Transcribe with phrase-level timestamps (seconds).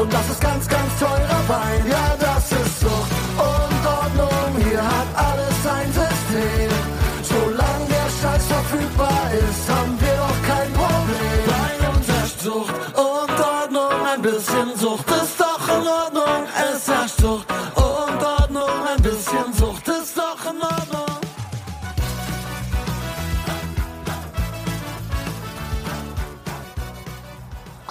[0.00, 1.84] und das ist ganz, ganz teurer Wein.
[1.88, 2.19] Ja,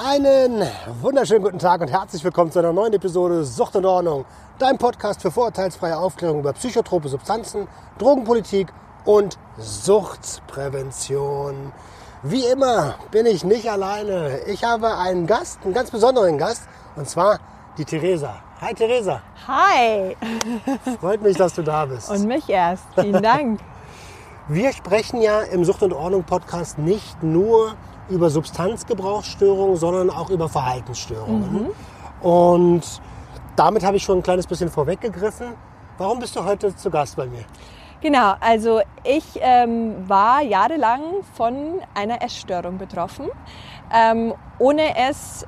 [0.02, 0.64] Einen
[1.02, 4.24] wunderschönen guten Tag und herzlich willkommen zu einer neuen Episode Sucht und Ordnung,
[4.58, 7.68] dein Podcast für vorurteilsfreie Aufklärung über psychotrope Substanzen,
[7.98, 8.70] Drogenpolitik
[9.04, 11.74] und Suchtprävention.
[12.24, 14.40] Wie immer bin ich nicht alleine.
[14.48, 16.64] Ich habe einen Gast, einen ganz besonderen Gast,
[16.96, 17.40] und zwar
[17.78, 18.36] die Theresa.
[18.62, 20.16] Hi Theresa, Hi
[21.02, 22.10] freut mich, dass du da bist.
[22.10, 22.86] und mich erst.
[22.98, 23.60] Vielen Dank.
[24.48, 27.76] Wir sprechen ja im Sucht und Ordnung Podcast nicht nur über
[28.30, 31.68] Substanzgebrauchsstörungen, sondern auch über Verhaltensstörungen.
[32.22, 33.02] Und
[33.56, 35.48] damit habe ich schon ein kleines bisschen vorweggegriffen.
[35.98, 37.44] Warum bist du heute zu Gast bei mir?
[38.02, 41.02] Genau, also ich ähm, war jahrelang
[41.34, 43.28] von einer Essstörung betroffen,
[43.94, 45.46] ähm, ohne es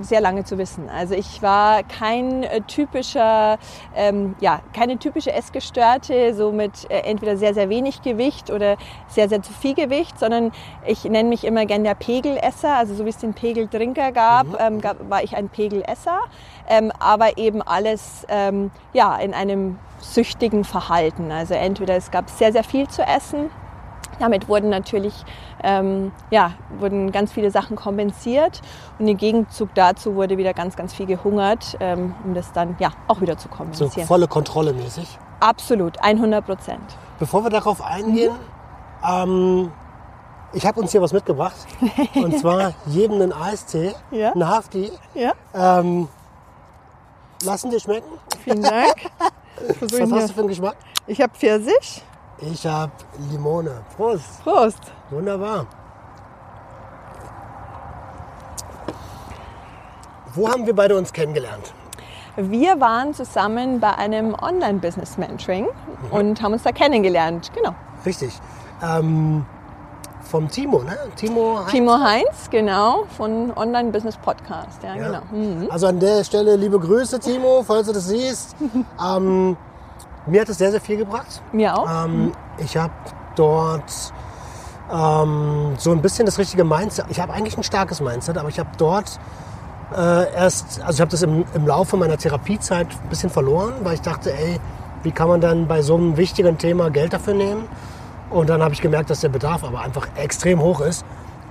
[0.00, 0.88] sehr lange zu wissen.
[0.88, 3.58] Also ich war kein äh, typischer,
[3.94, 8.76] ähm, ja, keine typische Essgestörte, so mit äh, entweder sehr, sehr wenig Gewicht oder
[9.08, 10.52] sehr, sehr zu viel Gewicht, sondern
[10.86, 12.76] ich nenne mich immer gern der Pegelesser.
[12.76, 16.20] Also so wie es den Pegeltrinker gab, ähm, gab war ich ein Pegelesser,
[16.68, 21.32] ähm, aber eben alles ähm, ja, in einem süchtigen Verhalten.
[21.32, 23.50] Also entweder es gab sehr, sehr viel zu essen,
[24.18, 25.14] damit wurden natürlich
[25.62, 28.60] ähm, ja, wurden ganz viele Sachen kompensiert
[28.98, 32.90] und im Gegenzug dazu wurde wieder ganz, ganz viel gehungert, ähm, um das dann ja
[33.08, 34.06] auch wieder zu So kompensieren.
[34.06, 35.18] volle Kontrolle mäßig.
[35.40, 36.96] Absolut, 100 Prozent.
[37.18, 38.34] Bevor wir darauf eingehen,
[39.06, 39.70] ähm,
[40.52, 41.56] ich habe uns hier was mitgebracht.
[42.14, 44.32] und zwar jedem einen Eistee, Ja.
[44.32, 44.90] einen Hafti.
[45.14, 46.08] Ja, Ähm,
[47.44, 48.08] lassen dir schmecken.
[48.44, 48.94] vielen Dank.
[49.80, 50.76] Was hast du für einen Geschmack?
[51.06, 52.02] Ich habe Pfirsich.
[52.38, 52.92] Ich habe
[53.30, 53.82] Limone.
[53.96, 54.42] Prost.
[54.44, 54.80] Prost.
[55.10, 55.66] Wunderbar.
[60.34, 61.72] Wo haben wir beide uns kennengelernt?
[62.36, 65.68] Wir waren zusammen bei einem Online-Business-Mentoring
[66.10, 67.50] und haben uns da kennengelernt.
[67.54, 67.74] Genau.
[68.04, 68.38] Richtig.
[68.82, 69.46] Ähm,
[70.20, 70.98] vom Timo, ne?
[71.16, 71.70] Timo Heinz.
[71.70, 74.82] Timo Heinz, genau, von Online-Business Podcast.
[74.82, 75.06] Ja, Ja.
[75.06, 75.20] genau.
[75.32, 75.68] Mhm.
[75.70, 78.54] Also an der Stelle liebe Grüße, Timo, falls du das siehst.
[79.02, 79.56] ähm,
[80.26, 81.42] mir hat es sehr, sehr viel gebracht.
[81.52, 82.04] Mir auch.
[82.06, 82.92] Ähm, ich habe
[83.34, 84.12] dort
[84.92, 87.06] ähm, so ein bisschen das richtige Mindset.
[87.08, 89.18] Ich habe eigentlich ein starkes Mindset, aber ich habe dort
[89.96, 93.94] äh, erst, also ich habe das im, im Laufe meiner Therapiezeit ein bisschen verloren, weil
[93.94, 94.58] ich dachte, ey,
[95.02, 97.68] wie kann man dann bei so einem wichtigen Thema Geld dafür nehmen?
[98.30, 101.04] Und dann habe ich gemerkt, dass der Bedarf aber einfach extrem hoch ist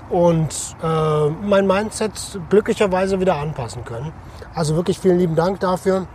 [0.09, 2.12] und äh, mein Mindset
[2.50, 4.12] glücklicherweise wieder anpassen können.
[4.53, 6.06] Also wirklich vielen lieben Dank dafür.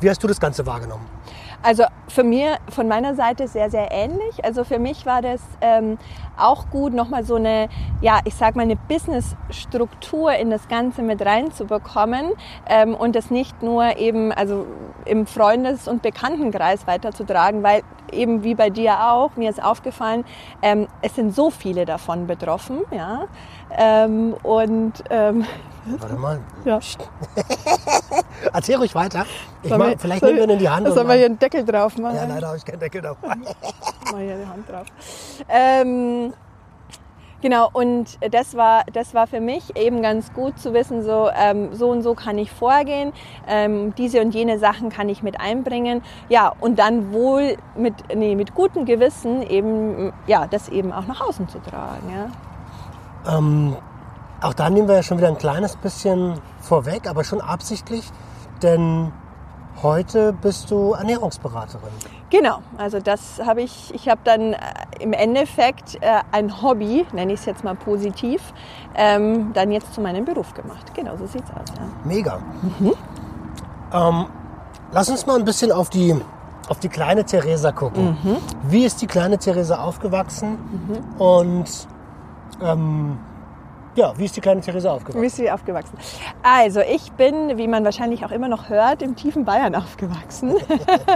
[0.00, 1.06] Wie hast du das Ganze wahrgenommen?
[1.62, 4.44] Also für mir, von meiner Seite sehr, sehr ähnlich.
[4.44, 5.96] Also für mich war das ähm,
[6.36, 7.68] auch gut, nochmal so eine,
[8.00, 12.32] ja, ich sag mal, eine Business-Struktur in das Ganze mit reinzubekommen
[12.66, 14.66] ähm, und das nicht nur eben, also
[15.04, 20.24] im Freundes- und Bekanntenkreis weiterzutragen, weil eben wie bei dir auch, mir ist aufgefallen,
[20.62, 23.28] ähm, es sind so viele davon betroffen, ja.
[23.70, 25.46] Ähm, und ähm,
[25.84, 26.38] Warte mal.
[26.64, 26.78] ja.
[28.52, 29.24] Erzähl ruhig weiter.
[29.62, 30.86] Ich mach, wir- vielleicht nehmen wir ihn in die Hand.
[30.86, 32.16] und Sollen wir hier einen Deckel drauf machen?
[32.16, 33.16] ja, leider habe ich keinen Deckel drauf.
[33.22, 33.36] mal
[34.18, 34.86] hier die Hand drauf.
[35.48, 36.32] Ähm,
[37.40, 41.74] genau, und das war, das war für mich eben ganz gut zu wissen, so, ähm,
[41.74, 43.12] so und so kann ich vorgehen,
[43.48, 46.02] ähm, diese und jene Sachen kann ich mit einbringen.
[46.28, 51.20] Ja, und dann wohl mit, nee, mit gutem Gewissen eben, ja, das eben auch nach
[51.20, 52.12] außen zu tragen.
[52.14, 53.38] Ja.
[54.42, 58.10] Auch da nehmen wir ja schon wieder ein kleines bisschen vorweg, aber schon absichtlich,
[58.60, 59.12] denn
[59.82, 61.90] heute bist du Ernährungsberaterin.
[62.30, 64.58] Genau, also das habe ich, ich habe dann äh,
[64.98, 68.42] im Endeffekt äh, ein Hobby, nenne ich es jetzt mal positiv,
[68.96, 70.92] ähm, dann jetzt zu meinem Beruf gemacht.
[70.94, 71.68] Genau, so sieht's aus.
[71.76, 71.84] Ja.
[72.04, 72.38] Mega.
[73.92, 74.26] Ähm,
[74.90, 76.16] lass uns mal ein bisschen auf die,
[76.68, 78.16] auf die kleine Theresa gucken.
[78.64, 80.58] Wie ist die kleine Theresa aufgewachsen?
[81.18, 81.86] Und
[82.62, 83.18] ähm,
[83.94, 85.24] ja, wie ist die kleine Theresa Wie aufgewachsen?
[85.24, 85.98] ist sie aufgewachsen?
[86.42, 90.54] Also ich bin, wie man wahrscheinlich auch immer noch hört, im tiefen Bayern aufgewachsen.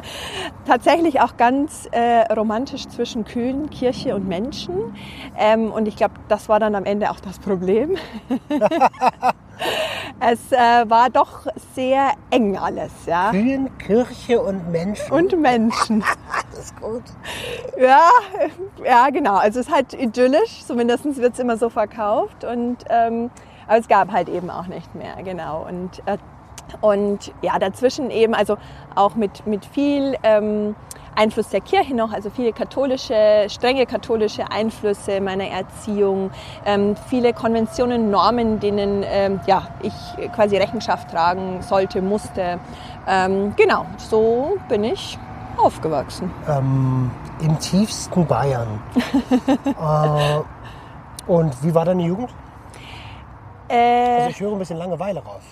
[0.67, 4.94] Tatsächlich auch ganz äh, romantisch zwischen Kühen, Kirche und Menschen.
[5.38, 7.96] Ähm, und ich glaube, das war dann am Ende auch das Problem.
[10.20, 10.56] es äh,
[10.88, 13.31] war doch sehr eng alles, ja.
[13.31, 15.12] Kühen, Kirche und Menschen.
[15.12, 16.05] Und Menschen.
[16.50, 17.02] das ist gut.
[17.78, 18.08] Ja,
[18.84, 19.37] ja, genau.
[19.37, 22.44] Also es ist halt idyllisch, zumindest wird es immer so verkauft.
[22.44, 23.30] Und, ähm,
[23.66, 25.66] aber es gab halt eben auch nicht mehr, genau.
[25.68, 26.18] Und äh,
[26.80, 28.56] Und ja, dazwischen eben, also
[28.96, 30.74] auch mit, mit viel ähm,
[31.14, 36.30] Einfluss der Kirche noch, also viele katholische, strenge katholische Einflüsse meiner Erziehung,
[36.64, 39.94] ähm, viele Konventionen, Normen, denen ähm, ja, ich
[40.32, 42.58] quasi Rechenschaft tragen sollte, musste.
[43.06, 45.18] Ähm, genau, so bin ich
[45.56, 46.30] aufgewachsen.
[46.48, 47.10] Ähm,
[47.40, 48.80] Im tiefsten Bayern.
[49.64, 52.30] äh, und wie war deine Jugend?
[53.68, 55.42] Äh, Also ich höre ein bisschen Langeweile raus.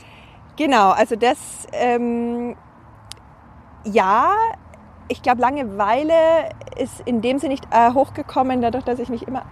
[0.57, 1.37] Genau, also das,
[1.73, 2.57] ähm,
[3.85, 4.31] ja,
[5.09, 6.15] ich glaube, Langeweile
[6.77, 9.43] ist in dem Sinne nicht äh, hochgekommen, dadurch, dass ich mich immer.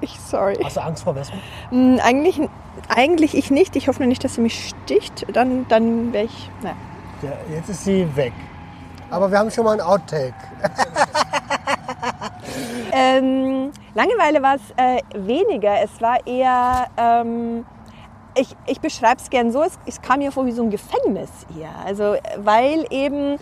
[0.00, 0.58] Ich, sorry.
[0.62, 1.40] Hast du Angst vor Wespen?
[1.70, 2.40] Hm, eigentlich,
[2.88, 3.74] eigentlich ich nicht.
[3.76, 5.26] Ich hoffe nur nicht, dass sie mich sticht.
[5.34, 6.50] Dann, dann wäre ich.
[6.62, 6.76] Naja.
[7.22, 8.32] Ja, jetzt ist sie weg.
[9.10, 10.34] Aber wir haben schon mal einen Outtake.
[12.92, 15.82] Ähm, Langeweile war es äh, weniger.
[15.82, 17.64] Es war eher, ähm,
[18.36, 21.30] ich, ich beschreibe es gern so, es, es kam mir vor wie so ein Gefängnis
[21.58, 21.70] eher.
[21.84, 23.36] Also, weil eben,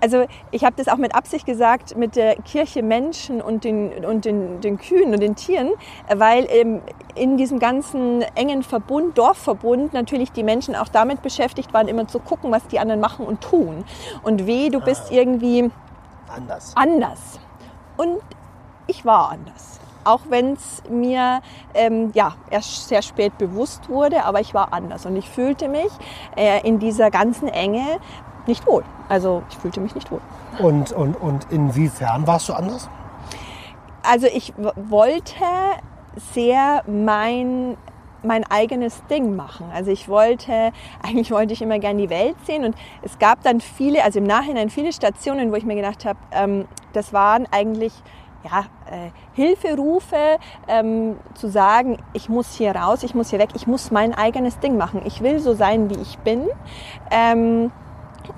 [0.00, 4.24] also ich habe das auch mit Absicht gesagt, mit der Kirche Menschen und den, und
[4.24, 5.70] den, den Kühen und den Tieren,
[6.14, 6.82] weil eben
[7.14, 12.20] in diesem ganzen engen Verbund, Dorfverbund, natürlich die Menschen auch damit beschäftigt waren, immer zu
[12.20, 13.84] gucken, was die anderen machen und tun.
[14.22, 15.70] Und weh, du bist irgendwie
[16.28, 16.72] Anders.
[16.76, 17.40] anders.
[17.96, 18.20] Und
[18.86, 19.80] ich war anders.
[20.04, 21.40] Auch wenn es mir
[21.74, 25.04] ähm, ja, erst sehr spät bewusst wurde, aber ich war anders.
[25.04, 25.90] Und ich fühlte mich
[26.36, 27.98] äh, in dieser ganzen Enge
[28.46, 28.84] nicht wohl.
[29.08, 30.20] Also ich fühlte mich nicht wohl.
[30.60, 32.88] Und, und, und inwiefern warst du anders?
[34.02, 35.34] Also ich wollte
[36.32, 37.76] sehr mein
[38.22, 39.66] mein eigenes Ding machen.
[39.72, 40.72] Also ich wollte,
[41.02, 44.24] eigentlich wollte ich immer gerne die Welt sehen und es gab dann viele, also im
[44.24, 47.92] Nachhinein viele Stationen, wo ich mir gedacht habe, ähm, das waren eigentlich
[48.46, 50.38] ja, äh, Hilferufe,
[50.68, 54.58] ähm, zu sagen, ich muss hier raus, ich muss hier weg, ich muss mein eigenes
[54.60, 55.02] Ding machen.
[55.04, 56.48] Ich will so sein, wie ich bin.
[57.10, 57.72] Ähm,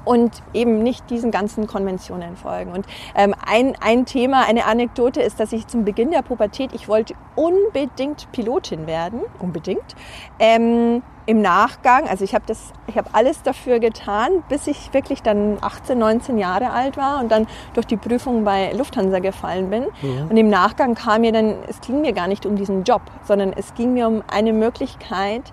[0.04, 2.72] und eben nicht diesen ganzen Konventionen folgen.
[2.72, 6.88] Und ähm, ein, ein Thema, eine Anekdote ist, dass ich zum Beginn der Pubertät, ich
[6.88, 9.96] wollte unbedingt Pilotin werden, unbedingt.
[10.38, 15.22] Ähm, Im Nachgang, also ich habe das, ich habe alles dafür getan, bis ich wirklich
[15.22, 19.84] dann 18, 19 Jahre alt war und dann durch die Prüfung bei Lufthansa gefallen bin.
[20.30, 23.52] Und im Nachgang kam mir dann, es ging mir gar nicht um diesen Job, sondern
[23.52, 25.52] es ging mir um eine Möglichkeit,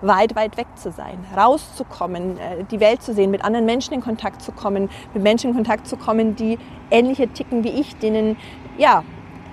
[0.00, 4.00] weit, weit weg zu sein, rauszukommen, äh, die Welt zu sehen, mit anderen Menschen in
[4.00, 6.58] Kontakt zu kommen, mit Menschen in Kontakt zu kommen, die
[6.90, 8.36] ähnliche ticken wie ich, denen,
[8.76, 9.04] ja,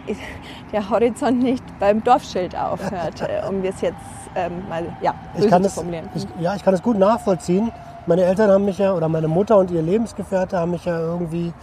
[0.71, 5.61] der Horizont nicht beim Dorfschild aufhört, äh, um es jetzt ähm, mal, ja, Ich kann,
[5.61, 6.09] zu das, formulieren.
[6.15, 7.71] ich, ja, ich kann das gut nachvollziehen.
[8.05, 11.53] Meine Eltern haben mich ja, oder meine Mutter und ihr Lebensgefährte haben mich ja irgendwie,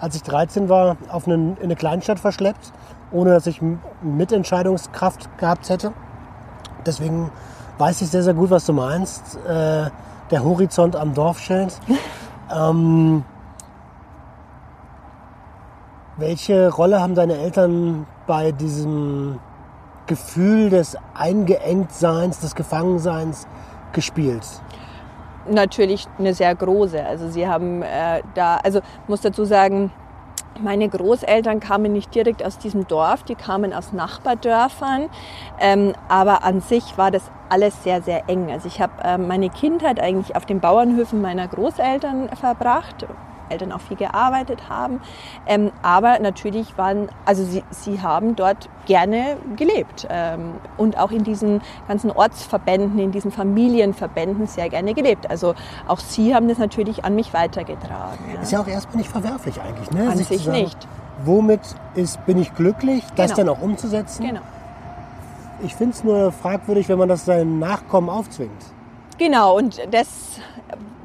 [0.00, 2.72] als ich 13 war, auf einen, in eine Kleinstadt verschleppt,
[3.10, 3.60] ohne dass ich
[4.02, 5.92] Mitentscheidungskraft gehabt hätte.
[6.86, 7.30] Deswegen
[7.78, 9.36] weiß ich sehr, sehr gut, was du meinst.
[9.46, 9.90] Äh,
[10.30, 11.78] der Horizont am Dorfschild.
[12.54, 13.24] ähm,
[16.16, 19.38] welche Rolle haben deine Eltern bei diesem
[20.06, 23.46] Gefühl des Eingeengtseins, des Gefangenseins
[23.92, 24.46] gespielt?
[25.48, 27.04] natürlich eine sehr große.
[27.04, 29.90] Also sie haben äh, da, also muss dazu sagen,
[30.60, 35.08] meine Großeltern kamen nicht direkt aus diesem Dorf, die kamen aus Nachbardörfern,
[35.58, 38.50] ähm, aber an sich war das alles sehr, sehr eng.
[38.50, 43.06] Also ich habe ähm, meine Kindheit eigentlich auf den Bauernhöfen meiner Großeltern verbracht.
[43.52, 45.00] Eltern auch viel gearbeitet haben,
[45.46, 51.22] ähm, aber natürlich waren, also sie, sie haben dort gerne gelebt ähm, und auch in
[51.22, 55.30] diesen ganzen Ortsverbänden, in diesen Familienverbänden sehr gerne gelebt.
[55.30, 55.54] Also
[55.86, 58.18] auch sie haben das natürlich an mich weitergetragen.
[58.34, 58.40] Ja.
[58.40, 60.10] Ist ja auch erstmal nicht verwerflich eigentlich, ne?
[60.10, 60.88] An zu sich nicht.
[61.24, 61.60] Womit
[61.94, 63.52] ist, bin ich glücklich, das Genau.
[63.52, 64.26] dann auch umzusetzen?
[64.26, 64.40] Genau.
[65.64, 68.50] Ich finde es nur fragwürdig, wenn man das seinen Nachkommen aufzwingt.
[69.18, 70.40] Genau, und das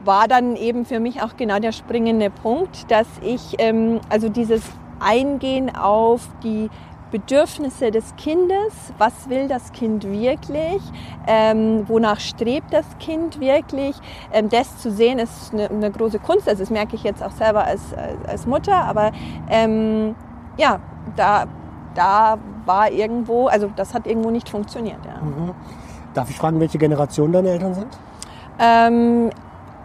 [0.07, 4.63] war dann eben für mich auch genau der springende Punkt, dass ich ähm, also dieses
[4.99, 6.69] Eingehen auf die
[7.11, 10.81] Bedürfnisse des Kindes, was will das Kind wirklich,
[11.27, 13.95] ähm, wonach strebt das Kind wirklich,
[14.33, 17.31] ähm, das zu sehen ist eine, eine große Kunst, also das merke ich jetzt auch
[17.31, 19.11] selber als, als, als Mutter, aber
[19.49, 20.15] ähm,
[20.57, 20.79] ja,
[21.15, 21.45] da,
[21.95, 24.99] da war irgendwo, also das hat irgendwo nicht funktioniert.
[25.05, 25.21] Ja.
[26.13, 27.97] Darf ich fragen, welche Generation deine Eltern sind?
[28.59, 29.29] Ähm,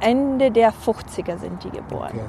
[0.02, 2.10] Ende der 50er sind die geboren.
[2.12, 2.24] Okay.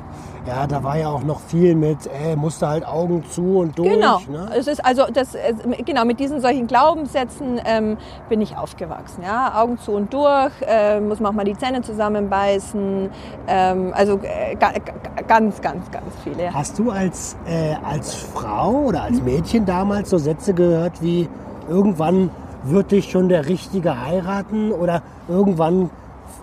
[0.46, 3.94] Ja, da war ja auch noch viel mit, äh, musste halt Augen zu und durch.
[3.94, 4.20] Genau.
[4.30, 4.50] Ne?
[4.58, 5.54] Es ist also das, äh,
[5.86, 9.24] genau mit diesen solchen Glaubenssätzen ähm, bin ich aufgewachsen.
[9.24, 13.10] Ja, Augen zu und durch, äh, muss man auch mal die Zähne zusammenbeißen.
[13.48, 16.54] Ähm, also äh, ga, ga, ganz, ganz, ganz viele.
[16.54, 21.30] Hast du als, äh, als Frau oder als Mädchen damals so Sätze gehört wie
[21.70, 22.30] irgendwann
[22.64, 25.90] wird dich schon der Richtige heiraten oder irgendwann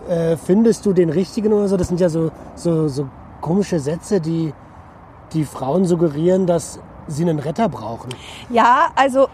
[0.07, 1.77] äh, findest du den richtigen oder so?
[1.77, 3.07] Das sind ja so, so, so
[3.41, 4.53] komische Sätze, die
[5.33, 8.09] die Frauen suggerieren, dass sie einen Retter brauchen.
[8.49, 9.27] Ja, also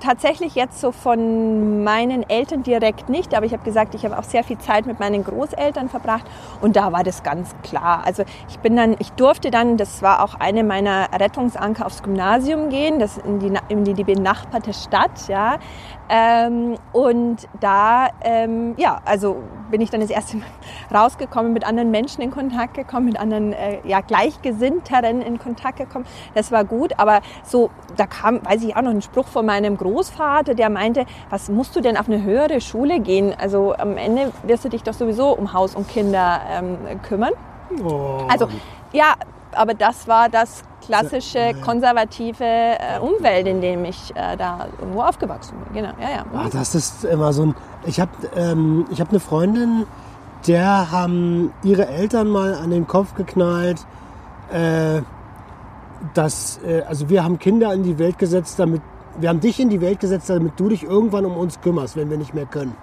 [0.00, 4.24] tatsächlich jetzt so von meinen Eltern direkt nicht, aber ich habe gesagt, ich habe auch
[4.24, 6.24] sehr viel Zeit mit meinen Großeltern verbracht
[6.60, 8.02] und da war das ganz klar.
[8.04, 12.68] Also ich bin dann, ich durfte dann, das war auch eine meiner Rettungsanker aufs Gymnasium
[12.68, 15.58] gehen, das in die, in die benachbarte Stadt, ja.
[16.10, 20.46] Ähm, und da, ähm, ja, also bin ich dann das erste Mal
[20.94, 26.06] rausgekommen, mit anderen Menschen in Kontakt gekommen, mit anderen äh, ja, Gleichgesinnteren in Kontakt gekommen.
[26.34, 29.76] Das war gut, aber so, da kam, weiß ich auch noch, ein Spruch von meinem
[29.88, 33.34] Großvater, der meinte, was musst du denn auf eine höhere Schule gehen?
[33.38, 37.32] Also am Ende wirst du dich doch sowieso um Haus und Kinder ähm, kümmern.
[37.82, 38.26] Oh.
[38.28, 38.48] Also
[38.92, 39.14] ja,
[39.52, 45.54] aber das war das klassische konservative äh, Umwelt, in dem ich äh, da irgendwo aufgewachsen
[45.64, 45.82] bin.
[45.82, 46.24] Genau, ja, ja.
[46.34, 47.54] Ah, das ist immer so ein.
[47.86, 49.86] Ich habe ähm, ich hab eine Freundin,
[50.46, 53.84] der haben ihre Eltern mal an den Kopf geknallt,
[54.52, 55.02] äh,
[56.14, 58.82] dass, äh, also wir haben Kinder in die Welt gesetzt, damit,
[59.20, 62.10] wir haben dich in die Welt gesetzt, damit du dich irgendwann um uns kümmerst, wenn
[62.10, 62.76] wir nicht mehr können.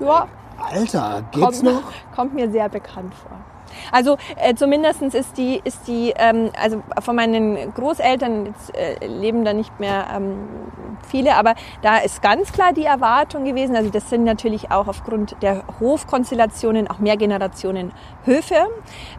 [0.00, 0.26] ja.
[0.58, 1.82] Alter, geht's kommt, noch?
[2.14, 3.38] Kommt mir sehr bekannt vor.
[3.92, 9.44] Also äh, zumindest ist die, ist die ähm, also von meinen Großeltern, jetzt äh, leben
[9.44, 10.48] da nicht mehr ähm,
[11.08, 15.36] viele, aber da ist ganz klar die Erwartung gewesen, also das sind natürlich auch aufgrund
[15.42, 17.92] der Hofkonstellationen auch mehr Generationen
[18.24, 18.56] Höfe.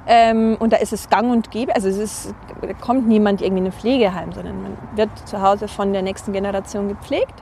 [0.07, 2.35] Ähm, und da ist es gang und gäbe, also es ist,
[2.81, 6.87] kommt niemand irgendwie in ein Pflegeheim, sondern man wird zu Hause von der nächsten Generation
[6.87, 7.33] gepflegt.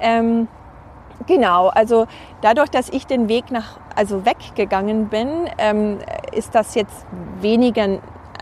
[0.00, 0.48] Ähm,
[1.26, 2.06] Genau, also
[2.40, 5.98] dadurch, dass ich den Weg nach, also weggegangen bin, ähm,
[6.32, 7.04] ist das jetzt
[7.40, 7.98] weniger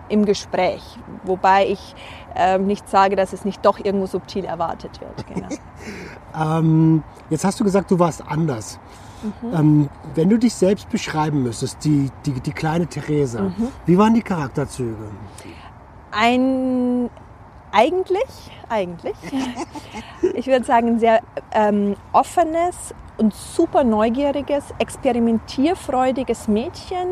[0.09, 0.83] im Gespräch,
[1.25, 1.95] wobei ich
[2.37, 5.25] ähm, nicht sage, dass es nicht doch irgendwo subtil erwartet wird.
[5.35, 5.49] Genau.
[6.59, 8.79] Ähm, jetzt hast du gesagt, du warst anders.
[9.53, 13.51] Ähm, wenn du dich selbst beschreiben müsstest, die, die, die kleine Theresa,
[13.87, 15.11] wie waren die Charakterzüge?
[16.11, 17.11] Ein
[17.73, 19.17] eigentlich, eigentlich,
[20.35, 21.21] ich würde sagen, ein sehr
[21.53, 27.09] ähm, offenes und super neugieriges, experimentierfreudiges Mädchen,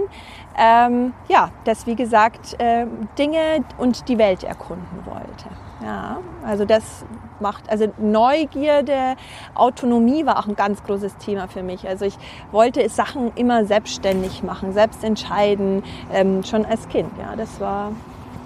[0.57, 5.51] ähm, ja, das wie gesagt ähm, Dinge und die Welt erkunden wollte.
[5.85, 7.05] Ja, also das
[7.39, 9.17] macht, also Neugierde,
[9.55, 11.87] Autonomie war auch ein ganz großes Thema für mich.
[11.87, 12.17] Also ich
[12.51, 15.83] wollte Sachen immer selbstständig machen, selbst entscheiden,
[16.13, 17.11] ähm, schon als Kind.
[17.19, 17.93] Ja, das war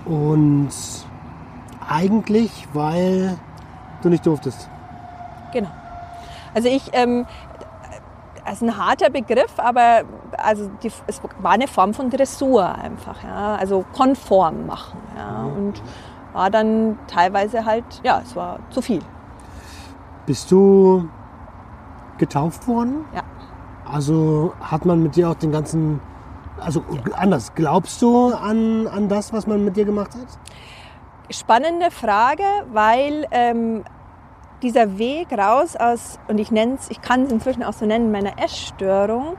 [0.06, 0.70] Und
[1.88, 3.38] eigentlich, weil
[4.02, 4.68] du nicht durftest.
[5.52, 5.70] Genau.
[6.54, 7.26] Also ich, ähm,
[8.44, 10.02] das ist ein harter Begriff, aber
[10.36, 15.80] also die, es war eine Form von Dressur einfach, ja, also konform machen, ja, und
[16.32, 19.02] war dann teilweise halt, ja, es war zu viel.
[20.26, 21.08] Bist du
[22.18, 23.04] getauft worden?
[23.14, 23.22] Ja.
[23.90, 26.00] Also hat man mit dir auch den ganzen,
[26.60, 26.82] also
[27.12, 30.38] anders, glaubst du an, an das, was man mit dir gemacht hat?
[31.30, 33.84] Spannende Frage, weil ähm,
[34.62, 38.10] dieser Weg raus aus, und ich nenne es, ich kann es inzwischen auch so nennen,
[38.10, 39.36] meiner Essstörung,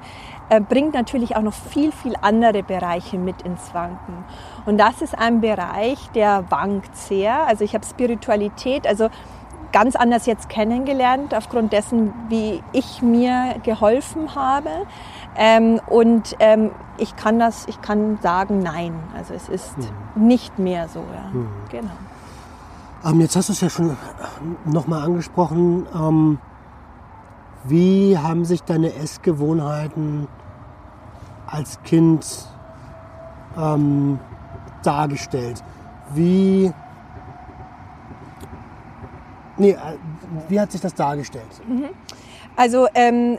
[0.48, 4.24] äh, bringt natürlich auch noch viel, viel andere Bereiche mit ins Wanken.
[4.66, 7.46] Und das ist ein Bereich, der wankt sehr.
[7.48, 9.10] Also ich habe Spiritualität, also
[9.72, 14.70] ganz anders jetzt kennengelernt, aufgrund dessen, wie ich mir geholfen habe.
[15.36, 18.94] Ähm, und ähm, ich kann das, ich kann sagen, nein.
[19.16, 19.76] Also es ist
[20.16, 21.00] nicht mehr so.
[21.00, 21.32] Ja.
[21.70, 21.92] Genau.
[23.04, 23.98] Ähm, jetzt hast du es ja schon
[24.66, 25.88] nochmal angesprochen.
[25.96, 26.40] Ähm,
[27.64, 30.28] wie haben sich deine Essgewohnheiten
[31.48, 32.48] als Kind
[33.58, 34.20] ähm,
[34.84, 35.64] dargestellt?
[36.14, 36.72] Wie,
[39.58, 39.78] nee, äh,
[40.50, 41.62] wie hat sich das dargestellt?
[42.56, 43.38] Also ähm,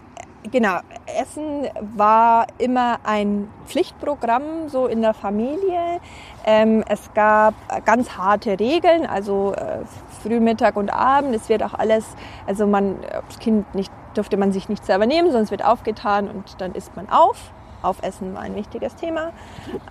[0.50, 0.78] genau,
[1.22, 6.00] Essen war immer ein Pflichtprogramm so in der Familie.
[6.44, 9.78] Ähm, es gab ganz harte Regeln, also äh,
[10.22, 11.34] Früh, Mittag und Abend.
[11.34, 12.04] Es wird auch alles,
[12.46, 12.96] also man,
[13.28, 16.94] das Kind nicht, durfte man sich nicht selber nehmen, es wird aufgetan und dann isst
[16.96, 17.52] man auf.
[17.82, 19.32] Aufessen war ein wichtiges Thema.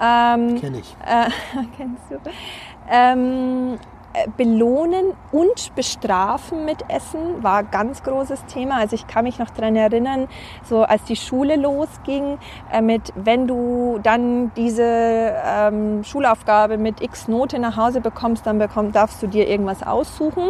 [0.01, 0.95] Ähm, Kenn ich.
[1.05, 1.29] äh,
[1.77, 2.19] kennst du?
[2.89, 4.00] Ähm, äh,
[4.37, 8.77] belohnen und bestrafen mit Essen war ein ganz großes Thema.
[8.77, 10.27] Also ich kann mich noch daran erinnern,
[10.63, 12.37] so als die Schule losging,
[12.71, 14.83] äh, mit wenn du dann diese
[15.45, 20.49] ähm, Schulaufgabe mit X Note nach Hause bekommst, dann bekomm, darfst du dir irgendwas aussuchen.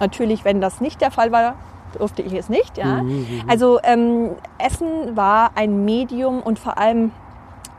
[0.00, 1.54] Natürlich, wenn das nicht der Fall war,
[1.98, 2.76] durfte ich es nicht.
[2.76, 3.02] Ja.
[3.46, 7.12] Also ähm, Essen war ein Medium und vor allem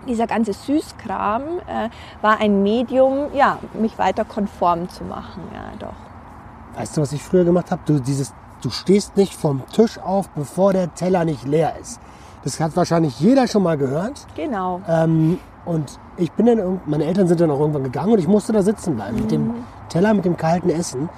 [0.08, 1.90] dieser ganze Süßkram äh,
[2.22, 6.80] war ein Medium, ja, mich weiter konform zu machen, ja, doch.
[6.80, 7.82] Weißt du, was ich früher gemacht habe?
[7.86, 12.00] Du, dieses, du stehst nicht vom Tisch auf, bevor der Teller nicht leer ist.
[12.44, 14.28] Das hat wahrscheinlich jeder schon mal gehört.
[14.36, 14.82] Genau.
[14.88, 18.54] Ähm, und ich bin dann, meine Eltern sind dann auch irgendwann gegangen und ich musste
[18.54, 19.54] da sitzen bleiben mit dem
[19.90, 21.10] Teller, mit dem kalten Essen.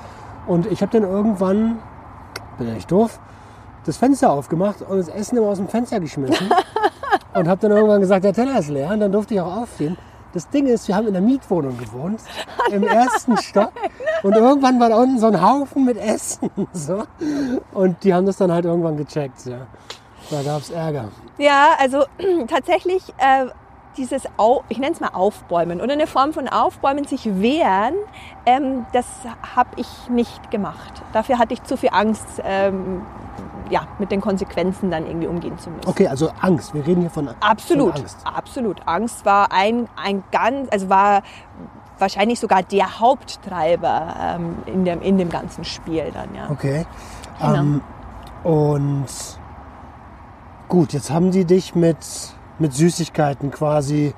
[0.48, 1.80] Und ich habe dann irgendwann,
[2.58, 3.20] bin ja nicht doof,
[3.86, 6.50] das Fenster aufgemacht und das Essen immer aus dem Fenster geschmissen.
[7.38, 9.98] und habe dann irgendwann gesagt, der Teller ist leer und dann durfte ich auch aufstehen.
[10.34, 12.20] Das Ding ist, wir haben in einer Mietwohnung gewohnt,
[12.72, 13.72] im ersten Stock.
[14.24, 16.50] Und irgendwann war da unten so ein Haufen mit Essen.
[16.74, 17.04] So.
[17.74, 19.46] Und die haben das dann halt irgendwann gecheckt.
[19.46, 19.68] Ja.
[20.30, 21.10] Da gab es Ärger.
[21.38, 22.04] Ja, also
[22.48, 23.48] tatsächlich äh,
[23.98, 27.96] dieses, Au ich nenne es mal Aufbäumen oder eine Form von Aufbäumen, sich wehren,
[28.46, 29.06] ähm, das
[29.56, 31.02] habe ich nicht gemacht.
[31.14, 33.02] Dafür hatte ich zu viel Angst, ähm,
[33.70, 35.88] ja, mit den Konsequenzen dann irgendwie umgehen zu müssen.
[35.90, 36.74] Okay, also Angst.
[36.74, 38.18] Wir reden hier von, Absolut, von Angst.
[38.24, 38.82] absolut.
[38.86, 41.22] Angst war ein, ein ganz, also war
[42.00, 46.50] wahrscheinlich sogar der Haupttreiber ähm, in, dem, in dem ganzen Spiel dann, ja.
[46.50, 46.86] Okay.
[47.40, 47.56] Genau.
[47.56, 47.82] Ähm,
[48.44, 49.06] und
[50.70, 51.98] gut, jetzt haben die dich mit,
[52.60, 54.14] mit Süßigkeiten quasi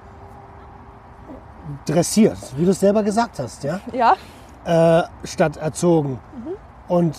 [1.85, 3.79] dressiert, wie du es selber gesagt hast, ja?
[3.93, 4.15] Ja,
[4.65, 6.19] Äh, statt erzogen.
[6.87, 7.15] Und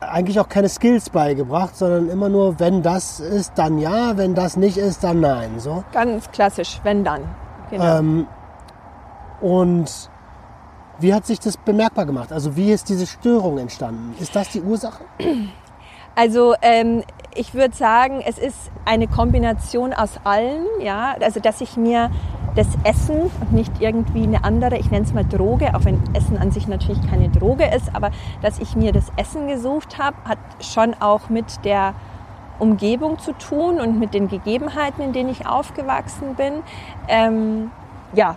[0.00, 4.56] eigentlich auch keine Skills beigebracht, sondern immer nur, wenn das ist, dann ja, wenn das
[4.56, 5.58] nicht ist, dann nein.
[5.58, 5.84] So.
[5.92, 7.22] ganz klassisch, wenn dann.
[7.70, 7.98] Genau.
[7.98, 8.26] Ähm,
[9.40, 10.10] und
[10.98, 12.32] wie hat sich das bemerkbar gemacht?
[12.32, 14.14] Also wie ist diese Störung entstanden?
[14.20, 15.04] Ist das die Ursache?
[16.20, 17.02] Also ähm,
[17.34, 22.10] ich würde sagen, es ist eine Kombination aus allen, ja, also dass ich mir
[22.54, 26.36] das Essen und nicht irgendwie eine andere, ich nenne es mal Droge, auch wenn Essen
[26.36, 28.10] an sich natürlich keine Droge ist, aber
[28.42, 31.94] dass ich mir das Essen gesucht habe, hat schon auch mit der
[32.58, 36.62] Umgebung zu tun und mit den Gegebenheiten, in denen ich aufgewachsen bin.
[37.08, 37.70] Ähm,
[38.12, 38.36] ja,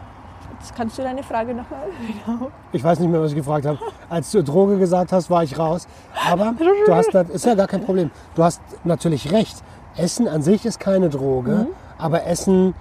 [0.64, 1.88] jetzt kannst du deine Frage nochmal
[2.26, 2.50] genau.
[2.72, 3.78] Ich weiß nicht mehr, was ich gefragt habe.
[4.10, 5.88] Als du Droge gesagt hast, war ich raus.
[6.32, 6.54] Aber
[6.86, 8.12] du hast, nat- ist ja gar kein Problem.
[8.36, 9.58] Du hast natürlich recht.
[9.96, 11.68] Essen an sich ist keine Droge,
[12.00, 12.74] aber Essen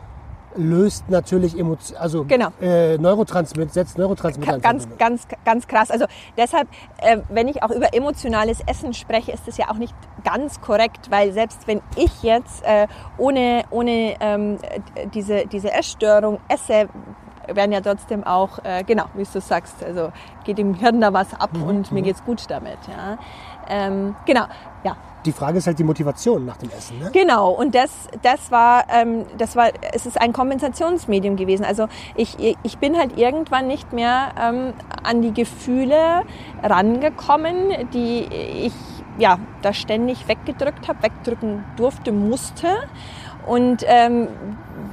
[0.54, 2.48] löst natürlich Emotionen, also Genau.
[2.60, 5.90] äh, Neurotransmitter, setzt Neurotransmitter ganz, ganz, ganz krass.
[5.90, 6.04] Also
[6.36, 6.68] deshalb,
[6.98, 11.10] äh, wenn ich auch über emotionales Essen spreche, ist das ja auch nicht ganz korrekt,
[11.10, 14.58] weil selbst wenn ich jetzt äh, ohne, ohne ähm,
[14.94, 16.86] äh, diese, diese Essstörung esse,
[17.46, 20.12] werden ja trotzdem auch, äh, genau, wie du sagst, also
[20.44, 22.78] geht im Hirn da was ab und mir geht's gut damit.
[22.88, 23.18] Ja.
[23.68, 24.44] Ähm, genau,
[24.84, 24.96] ja.
[25.24, 26.98] Die Frage ist halt die Motivation nach dem Essen.
[26.98, 27.10] Ne?
[27.12, 31.64] Genau, und das, das war, ähm, das war, es ist ein Kompensationsmedium gewesen.
[31.64, 34.72] Also ich, ich bin halt irgendwann nicht mehr ähm,
[35.04, 36.22] an die Gefühle
[36.62, 38.26] rangekommen, die
[38.66, 38.72] ich
[39.18, 42.68] ja da ständig weggedrückt habe, wegdrücken durfte, musste.
[43.46, 44.28] Und ähm,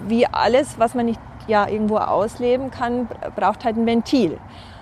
[0.08, 4.40] wie alles, was man nicht ja irgendwo ausleben kann, braucht halt ein Ventil.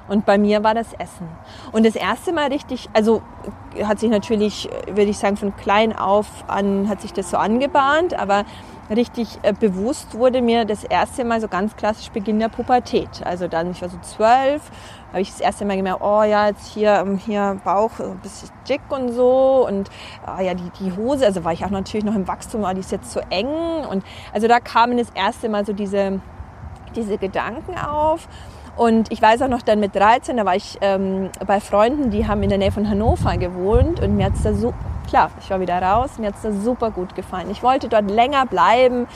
[0.07, 1.27] Und bei mir war das Essen.
[1.71, 3.21] Und das erste Mal richtig, also
[3.83, 8.17] hat sich natürlich, würde ich sagen, von klein auf an hat sich das so angebahnt,
[8.17, 8.45] aber
[8.89, 13.09] richtig äh, bewusst wurde mir das erste Mal so ganz klassisch Beginn der Pubertät.
[13.25, 14.61] Also dann, ich war so zwölf,
[15.09, 18.19] habe ich das erste Mal gemerkt, oh ja, jetzt hier, ähm, hier Bauch so ein
[18.19, 19.89] bisschen dick und so und
[20.25, 22.79] ah ja, die, die Hose, also war ich auch natürlich noch im Wachstum, aber die
[22.79, 23.47] ist jetzt zu eng
[23.89, 26.21] und also da kamen das erste Mal so diese,
[26.95, 28.27] diese Gedanken auf.
[28.77, 32.27] Und ich weiß auch noch dann mit 13, da war ich ähm, bei Freunden, die
[32.27, 34.71] haben in der Nähe von Hannover gewohnt und mir hat es da so,
[35.07, 37.49] klar, ich war wieder raus, mir hat es da super gut gefallen.
[37.49, 39.07] Ich wollte dort länger bleiben.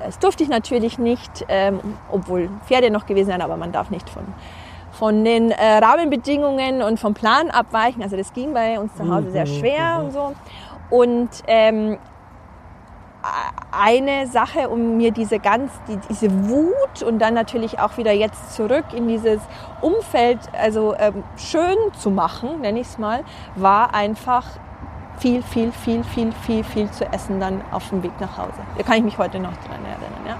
[0.00, 1.78] Das durfte ich natürlich nicht, ähm,
[2.10, 4.24] obwohl Pferde noch gewesen sind, aber man darf nicht von,
[4.90, 8.02] von den äh, Rahmenbedingungen und vom Plan abweichen.
[8.02, 10.34] Also das ging bei uns zu Hause sehr schwer und so.
[10.90, 11.98] Und ähm,
[13.72, 18.54] eine Sache, um mir diese ganz, die, diese Wut und dann natürlich auch wieder jetzt
[18.54, 19.40] zurück in dieses
[19.80, 23.24] Umfeld, also ähm, schön zu machen, nenne ich es mal,
[23.56, 24.44] war einfach
[25.18, 28.60] viel, viel, viel, viel, viel, viel zu essen dann auf dem Weg nach Hause.
[28.76, 30.36] Da kann ich mich heute noch dran erinnern, ja.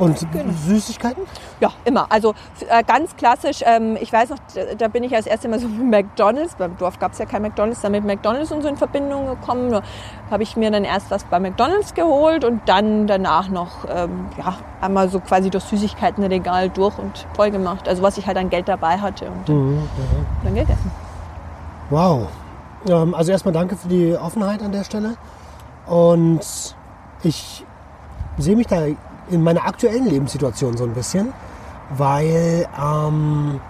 [0.00, 0.52] Und Genau.
[0.66, 1.22] Süßigkeiten?
[1.60, 2.06] Ja, immer.
[2.10, 2.34] Also
[2.68, 4.38] äh, ganz klassisch, ähm, ich weiß noch,
[4.78, 7.42] da, bin ich als erstes Mal so mit McDonalds, beim Dorf gab es ja kein
[7.42, 9.70] McDonalds, dann mit McDonalds und so in Verbindung gekommen.
[9.70, 9.82] Da
[10.30, 14.54] habe ich mir dann erst was bei McDonalds geholt und dann danach noch ähm, ja,
[14.80, 17.86] einmal so quasi das Süßigkeitenregal durch und voll gemacht.
[17.88, 19.82] Also was ich halt an Geld dabei hatte und Mhm.
[20.44, 20.90] dann gegessen.
[21.90, 22.28] Wow.
[22.88, 25.16] Ähm, also erstmal danke für die Offenheit an der Stelle.
[25.86, 26.40] Und
[27.22, 27.66] ich
[28.38, 28.82] sehe mich da
[29.30, 31.32] in meiner aktuellen Lebenssituation so ein bisschen,
[31.96, 33.60] weil ähm,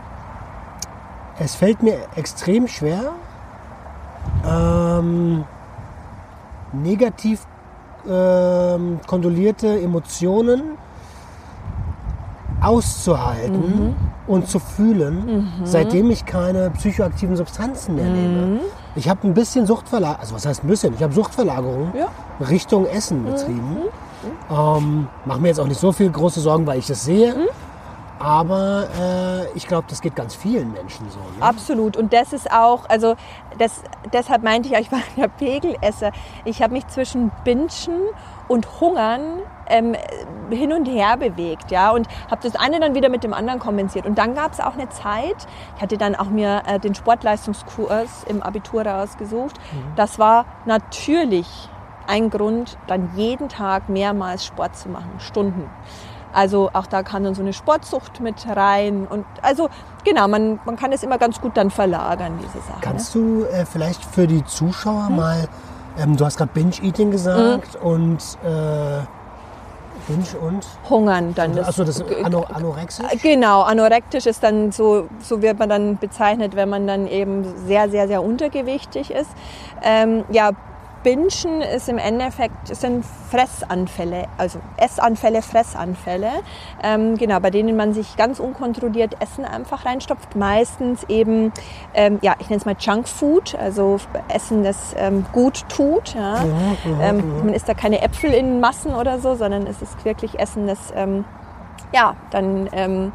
[1.39, 3.13] es fällt mir extrem schwer,
[4.49, 5.45] ähm,
[6.73, 7.47] negativ
[8.09, 10.63] ähm, kondolierte Emotionen
[12.61, 13.95] auszuhalten,
[14.27, 15.67] und zu fühlen, Mhm.
[15.67, 18.61] seitdem ich keine psychoaktiven Substanzen mehr nehme.
[18.97, 20.95] Ich habe ein bisschen Suchtverlagerung, also was heißt ein bisschen?
[20.95, 22.09] Ich habe Suchtverlagerung Ja.
[22.47, 23.79] Richtung Essen betrieben.
[24.51, 24.55] Mhm.
[24.55, 27.35] Ähm, Mache mir jetzt auch nicht so viel große Sorgen, weil ich das sehe.
[27.35, 27.49] Mhm.
[28.19, 31.19] Aber äh, ich glaube, das geht ganz vielen Menschen so.
[31.19, 31.25] Ne?
[31.43, 31.97] Absolut.
[31.97, 33.15] Und das ist auch, also
[33.59, 36.13] das, deshalb meinte ich ja, ich war ja Pegelesser.
[36.45, 37.69] Ich habe mich zwischen Bingen
[38.47, 39.39] und Hungern
[39.71, 39.97] ähm,
[40.51, 44.07] hin und her bewegt, ja, und habe das eine dann wieder mit dem anderen kompensiert.
[44.07, 48.25] Und dann gab es auch eine Zeit, ich hatte dann auch mir äh, den Sportleistungskurs
[48.29, 49.57] im Abitur rausgesucht.
[49.97, 51.47] Das war natürlich
[52.07, 55.71] ein Grund, dann jeden Tag mehrmals Sport zu machen, Stunden.
[56.33, 59.07] Also auch da kann dann so eine Sportsucht mit rein.
[59.07, 59.69] Und also
[60.05, 62.81] genau, man, man kann es immer ganz gut dann verlagern, diese Sache.
[62.81, 65.49] Kannst du äh, vielleicht für die Zuschauer mal,
[65.99, 69.03] ähm, du hast gerade Binge-Eating gesagt und äh,
[70.11, 70.67] Binge und?
[70.89, 71.55] Hungern dann.
[71.55, 73.05] Das, Achso, das ist ano Anorexie?
[73.23, 77.89] Genau, anorektisch ist dann so, so wird man dann bezeichnet, wenn man dann eben sehr,
[77.89, 79.31] sehr, sehr untergewichtig ist.
[79.83, 80.51] Ähm, ja,
[81.03, 86.31] Bingen ist im Endeffekt es sind Fressanfälle, also Essanfälle, Fressanfälle,
[86.83, 90.37] ähm, genau, bei denen man sich ganz unkontrolliert Essen einfach reinstopft.
[90.37, 91.53] Meistens eben,
[91.95, 96.15] ähm, ja, ich nenne es mal Junkfood, also Essen, das ähm, gut tut.
[96.15, 96.45] Ja.
[97.01, 100.67] Ähm, man isst da keine Äpfel in Massen oder so, sondern es ist wirklich Essen,
[100.67, 101.25] das ähm,
[101.93, 103.13] ja dann ähm,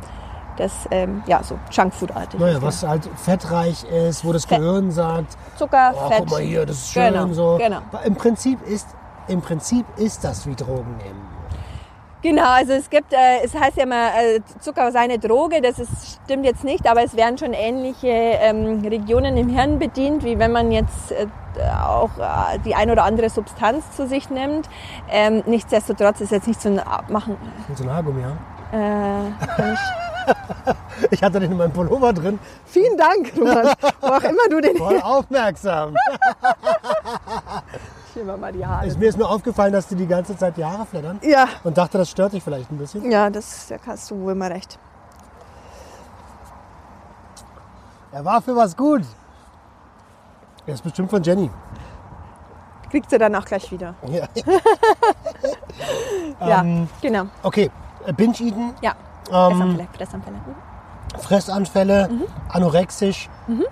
[0.58, 2.62] das ähm, ja so Junkfood-artig Naja, ist.
[2.64, 4.60] was halt fettreich ist, wo das Fett.
[4.60, 6.20] Gehirn sagt, Zucker, oh, Fett.
[6.20, 7.58] guck mal hier, das ist schön Genau, so.
[7.58, 7.80] genau.
[8.06, 8.88] Im Prinzip ist,
[9.28, 11.22] im Prinzip ist das wie Drogen nehmen.
[12.22, 15.78] Genau, also es gibt, äh, es heißt ja immer, äh, Zucker sei eine Droge, das
[15.78, 20.40] ist, stimmt jetzt nicht, aber es werden schon ähnliche ähm, Regionen im Hirn bedient, wie
[20.40, 21.28] wenn man jetzt äh,
[21.84, 24.68] auch äh, die ein oder andere Substanz zu sich nimmt.
[25.12, 27.38] Ähm, nichtsdestotrotz ist jetzt nicht so ein Abmachen.
[27.68, 28.40] Mit so einem Haargummi haben.
[28.74, 29.32] Äh,
[30.28, 32.40] ich, Ich hatte den in meinem Pullover drin.
[32.66, 35.96] vielen Dank, Roman, wo auch immer du den Voll aufmerksam.
[38.14, 38.86] Hier mal die Haare.
[38.88, 41.20] ist, mir ist nur aufgefallen, dass die die ganze Zeit die Haare flattern.
[41.22, 43.12] Ja, Und dachte, das stört dich vielleicht ein bisschen.
[43.12, 44.80] ja, das, da hast du wohl mal recht.
[48.14, 49.02] Er war für was gut.
[50.66, 51.52] Er ist bestimmt von Jenny.
[52.90, 53.96] Kriegst du dann auch gleich wieder.
[54.08, 54.28] Ja.
[56.40, 57.26] Ja, Ähm, genau.
[57.44, 57.70] Okay,
[58.06, 58.94] äh, Binge-Eaten, Ja,
[59.32, 60.38] ähm, Fressanfälle,
[61.20, 62.08] Fressanfälle.
[62.10, 62.24] Mhm.
[62.50, 63.30] Anorexisch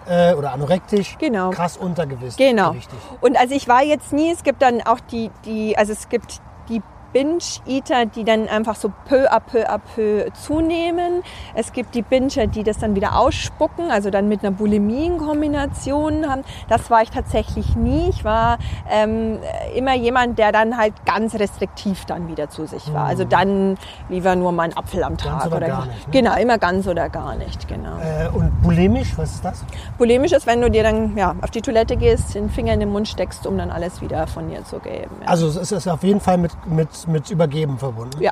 [0.08, 1.50] äh, oder anorektisch, Genau.
[1.50, 2.38] krass untergewichtig.
[2.38, 2.72] Genau.
[2.72, 2.98] gewichtig.
[3.22, 6.42] Und also ich war jetzt nie, es gibt dann auch die, die also es gibt
[6.70, 6.82] die
[7.13, 11.23] Binge-Eater, die dann einfach so peu à peu à peu zunehmen.
[11.54, 15.17] Es gibt die Binger, die das dann wieder ausspucken, also dann mit einer Bulimie in
[15.17, 16.43] Kombination haben.
[16.69, 18.10] Das war ich tatsächlich nie.
[18.10, 18.58] Ich war
[18.89, 19.39] ähm,
[19.76, 23.06] immer jemand, der dann halt ganz restriktiv dann wieder zu sich war.
[23.06, 23.78] Also dann
[24.10, 25.45] lieber nur mal einen Apfel am Tag.
[25.45, 26.12] oder gar nicht, ne?
[26.12, 27.97] Genau, immer ganz oder gar nicht, genau.
[27.99, 29.63] Äh, und bulimisch, was ist das?
[29.97, 32.89] Bulimisch ist, wenn du dir dann ja, auf die Toilette gehst, den Finger in den
[32.89, 35.12] Mund steckst, um dann alles wieder von dir zu geben.
[35.21, 35.28] Ja.
[35.28, 38.22] Also es ist auf jeden Fall mit, mit, mit Übergeben verbunden.
[38.22, 38.32] ja.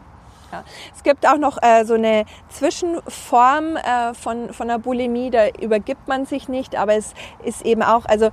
[0.51, 0.65] Ja.
[0.93, 6.09] Es gibt auch noch äh, so eine Zwischenform äh, von, von der Bulimie, da übergibt
[6.09, 7.13] man sich nicht, aber es
[7.45, 8.31] ist eben auch, also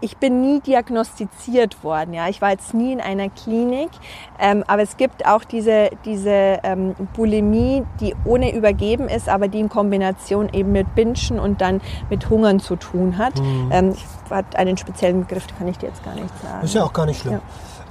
[0.00, 2.14] ich bin nie diagnostiziert worden.
[2.14, 3.90] Ja, ich war jetzt nie in einer Klinik,
[4.38, 9.60] ähm, aber es gibt auch diese diese ähm, Bulimie, die ohne Übergeben ist, aber die
[9.60, 13.40] in Kombination eben mit Binschen und dann mit Hungern zu tun hat.
[13.70, 16.64] Ähm, ich hat einen speziellen Begriff, den kann ich dir jetzt gar nicht sagen.
[16.64, 17.40] Ist ja auch gar nicht schlimm.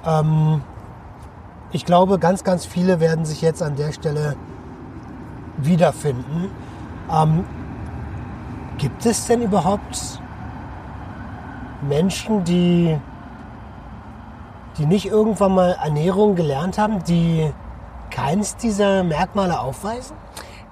[0.06, 0.62] Ähm,
[1.72, 4.36] ich glaube, ganz, ganz viele werden sich jetzt an der Stelle
[5.58, 6.50] wiederfinden.
[7.12, 7.46] Ähm,
[8.78, 10.22] gibt es denn überhaupt
[11.82, 12.98] Menschen, die,
[14.78, 17.52] die nicht irgendwann mal Ernährung gelernt haben, die
[18.12, 20.16] keins dieser Merkmale aufweisen?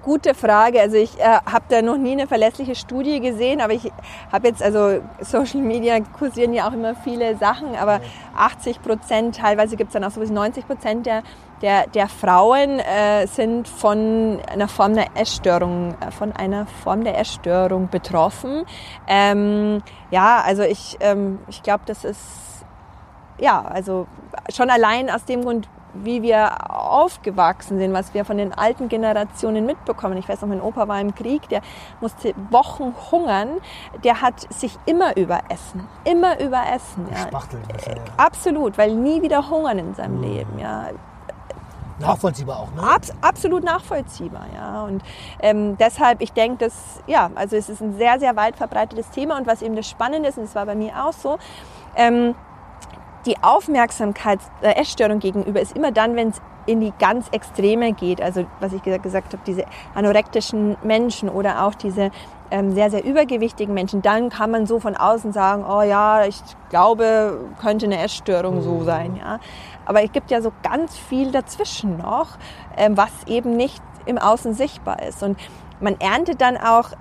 [0.06, 0.80] Gute Frage.
[0.80, 3.92] Also ich äh, habe da noch nie eine verlässliche Studie gesehen, aber ich
[4.32, 8.02] habe jetzt, also Social Media kursieren ja auch immer viele Sachen, aber
[8.38, 11.24] 80 Prozent, teilweise gibt es dann auch so bis 90 Prozent der,
[11.64, 17.18] der, der Frauen äh, sind von einer Form der Essstörung, äh, von einer Form der
[17.18, 18.64] Essstörung betroffen.
[19.08, 22.64] Ähm, ja, also ich, ähm, ich glaube, das ist
[23.40, 24.06] ja, also
[24.54, 25.68] schon allein aus dem Grund,
[26.04, 30.18] wie wir aufgewachsen sind, was wir von den alten Generationen mitbekommen.
[30.18, 31.62] Ich weiß noch, mein Opa war im Krieg, der
[32.02, 33.50] musste Wochen hungern,
[34.04, 37.08] der hat sich immer überessen, immer überessen.
[37.12, 37.18] Ja.
[37.28, 40.60] Spachtelt, was er- Absolut, weil nie wieder hungern in seinem Leben.
[40.60, 40.86] Ja.
[41.98, 42.84] Nachvollziehbar auch, ne?
[42.94, 44.84] Abs absolut nachvollziehbar, ja.
[44.84, 45.02] Und
[45.40, 49.38] ähm, deshalb, ich denke, dass, ja, also es ist ein sehr, sehr weit verbreitetes Thema
[49.38, 51.38] und was eben das Spannende ist, und es war bei mir auch so,
[51.96, 52.36] ähm,
[53.26, 58.22] die Aufmerksamkeit der Essstörung gegenüber ist immer dann, wenn es in die ganz Extreme geht,
[58.22, 62.12] also was ich gesagt, habe, diese anorektischen Menschen oder auch diese
[62.52, 66.42] ähm, sehr, sehr übergewichtigen Menschen, dann kann man so von außen sagen, oh ja, ich
[66.70, 69.16] glaube, könnte eine Essstörung so sein.
[69.16, 69.40] Ja.
[69.86, 72.38] Aber es gibt ja so ganz viel dazwischen noch,
[72.78, 75.24] ähm, was eben nicht im Außen sichtbar ist.
[75.24, 75.40] Und
[75.80, 76.96] man erntet dann auch äh,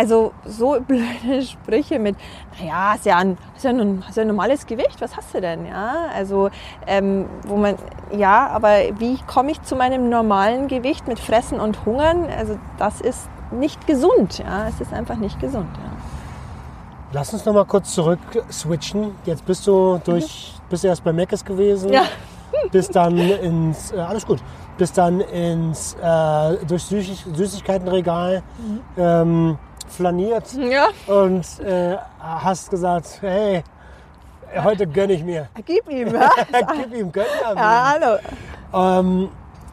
[0.00, 2.16] also so blöde Sprüche mit,
[2.58, 5.40] naja, hast ja, ein, hast, ja ein, hast ja ein normales Gewicht, was hast du
[5.42, 5.66] denn?
[5.66, 6.48] Ja, also
[6.86, 7.74] ähm, wo man,
[8.16, 12.26] ja, aber wie komme ich zu meinem normalen Gewicht mit Fressen und Hungern?
[12.38, 15.68] Also das ist nicht gesund, ja, es ist einfach nicht gesund.
[15.76, 15.90] Ja.
[17.12, 19.12] Lass uns noch mal kurz zurück switchen.
[19.26, 20.70] Jetzt bist du durch, mhm.
[20.70, 22.04] bist du erst bei Meckes gewesen, ja.
[22.72, 24.38] bist dann ins, äh, alles gut,
[24.78, 28.80] bist dann ins, äh, durch Süßig Süßigkeitenregal mhm.
[28.96, 29.58] ähm,
[29.90, 30.88] flaniert ja.
[31.06, 33.62] und äh, hast gesagt, hey,
[34.62, 35.48] heute gönne ich mir.
[35.64, 36.30] Gib ihm, ja.
[36.74, 37.56] Gib ihm, gönn ihm.
[37.56, 38.18] Ja, hallo.
[38.72, 39.28] Ähm,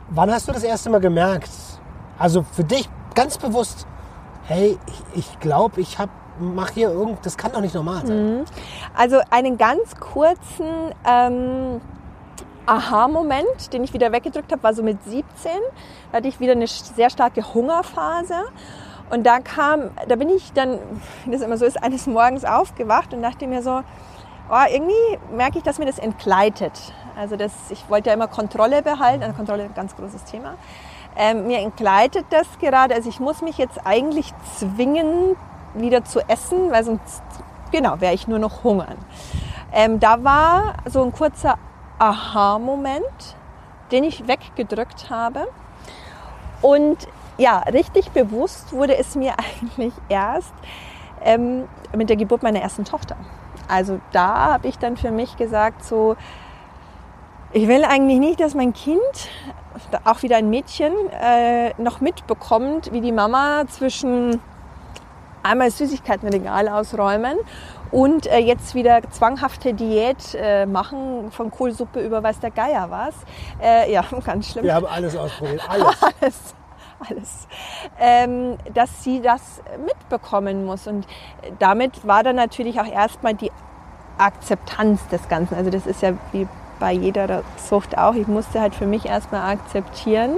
[0.10, 1.50] wann hast du das erste Mal gemerkt,
[2.18, 3.88] also für dich ganz bewusst,
[4.46, 4.78] hey,
[5.14, 8.40] ich, ich glaube, ich habe mach hier irgend, das kann doch nicht normal sein.
[8.40, 8.46] Mhm.
[8.96, 11.82] Also einen ganz kurzen ähm,
[12.66, 15.24] Aha-Moment, den ich wieder weggedrückt habe, war so mit 17.
[16.12, 18.36] Da hatte ich wieder eine sehr starke Hungerphase.
[19.10, 20.80] Und da kam, da bin ich dann,
[21.26, 23.82] wie das immer so ist, eines Morgens aufgewacht und dachte mir so,
[24.50, 26.94] oh, irgendwie merke ich, dass mir das entgleitet.
[27.16, 30.56] Also das, ich wollte ja immer Kontrolle behalten, also Kontrolle ist ein ganz großes Thema.
[31.16, 35.36] Ähm, mir entgleitet das gerade, also ich muss mich jetzt eigentlich zwingen,
[35.74, 37.24] wieder zu essen, weil sonst,
[37.72, 38.98] genau, wäre ich nur noch hungern.
[39.74, 41.58] Ähm, da war so ein kurzer
[42.00, 43.36] Aha-Moment,
[43.92, 45.48] den ich weggedrückt habe.
[46.62, 50.54] Und ja, richtig bewusst wurde es mir eigentlich erst
[51.24, 53.16] ähm, mit der Geburt meiner ersten Tochter.
[53.68, 56.16] Also da habe ich dann für mich gesagt, so,
[57.52, 59.00] ich will eigentlich nicht, dass mein Kind,
[60.06, 64.40] auch wieder ein Mädchen, äh, noch mitbekommt, wie die Mama zwischen
[65.44, 67.38] einmal Süßigkeitenregal ausräumen
[67.92, 73.16] und äh, jetzt wieder zwanghafte Diät äh, machen, von Kohlsuppe über weiß der Geier was.
[73.62, 74.66] Äh, ja, ganz schlimm.
[74.66, 76.04] Wir haben alles ausprobiert, alles.
[76.04, 76.56] alles
[77.10, 77.48] alles,
[78.00, 80.88] ähm, dass sie das mitbekommen muss.
[80.88, 81.08] Und
[81.60, 83.52] damit war dann natürlich auch erstmal die
[84.18, 85.56] Akzeptanz des Ganzen.
[85.56, 86.48] Also das ist ja wie
[86.80, 88.14] bei jeder Sucht auch.
[88.14, 90.38] Ich musste halt für mich erstmal akzeptieren,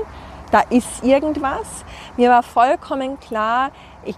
[0.52, 1.86] da ist irgendwas.
[2.18, 3.72] Mir war vollkommen klar,
[4.04, 4.16] ich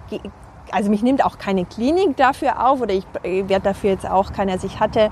[0.72, 4.54] also mich nimmt auch keine Klinik dafür auf oder ich werde dafür jetzt auch keine.
[4.54, 5.12] Also ich hatte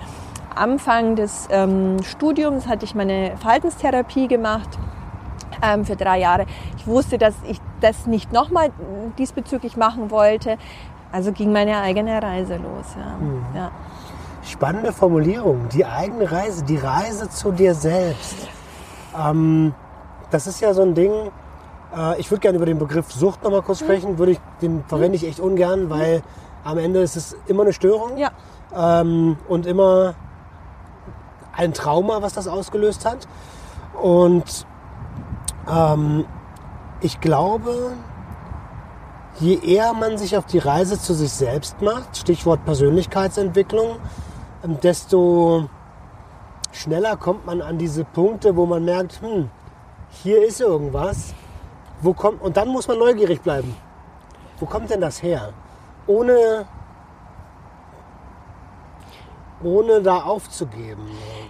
[0.55, 4.69] Anfang des ähm, Studiums hatte ich meine Verhaltenstherapie gemacht
[5.61, 6.45] ähm, für drei Jahre.
[6.77, 8.71] Ich wusste, dass ich das nicht nochmal
[9.17, 10.57] diesbezüglich machen wollte.
[11.11, 12.85] Also ging meine eigene Reise los.
[12.95, 13.17] Ja.
[13.17, 13.45] Mhm.
[13.55, 13.71] ja.
[14.43, 15.69] Spannende Formulierung.
[15.69, 18.47] Die eigene Reise, die Reise zu dir selbst.
[19.17, 19.73] Ähm,
[20.31, 21.11] das ist ja so ein Ding.
[21.95, 23.85] Äh, ich würde gerne über den Begriff Sucht nochmal kurz mhm.
[23.85, 24.17] sprechen.
[24.17, 26.21] Würde ich, den verwende ich echt ungern, weil
[26.63, 28.17] am Ende ist es immer eine Störung.
[28.17, 28.31] Ja.
[28.75, 30.15] Ähm, und immer
[31.55, 33.27] ein Trauma, was das ausgelöst hat.
[34.01, 34.65] Und
[35.71, 36.25] ähm,
[37.01, 37.93] ich glaube,
[39.39, 43.97] je eher man sich auf die Reise zu sich selbst macht, Stichwort Persönlichkeitsentwicklung,
[44.63, 45.69] ähm, desto
[46.71, 49.49] schneller kommt man an diese Punkte, wo man merkt, hm,
[50.09, 51.33] hier ist irgendwas.
[52.01, 53.75] Wo kommt, und dann muss man neugierig bleiben.
[54.59, 55.53] Wo kommt denn das her?
[56.07, 56.65] Ohne
[59.63, 61.05] ohne da aufzugeben.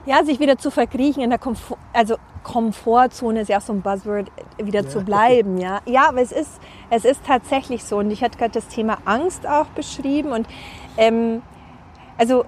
[0.06, 3.82] Ja, sich wieder zu verkriechen in der Komfort, also Komfortzone ist ja auch so ein
[3.82, 4.90] Buzzword, wieder ja.
[4.90, 5.58] zu bleiben.
[5.58, 6.60] Ja, ja aber es ist,
[6.90, 7.98] es ist tatsächlich so.
[7.98, 10.32] Und ich hatte gerade das Thema Angst auch beschrieben.
[10.32, 10.48] Und
[10.98, 11.42] ähm,
[12.18, 12.46] also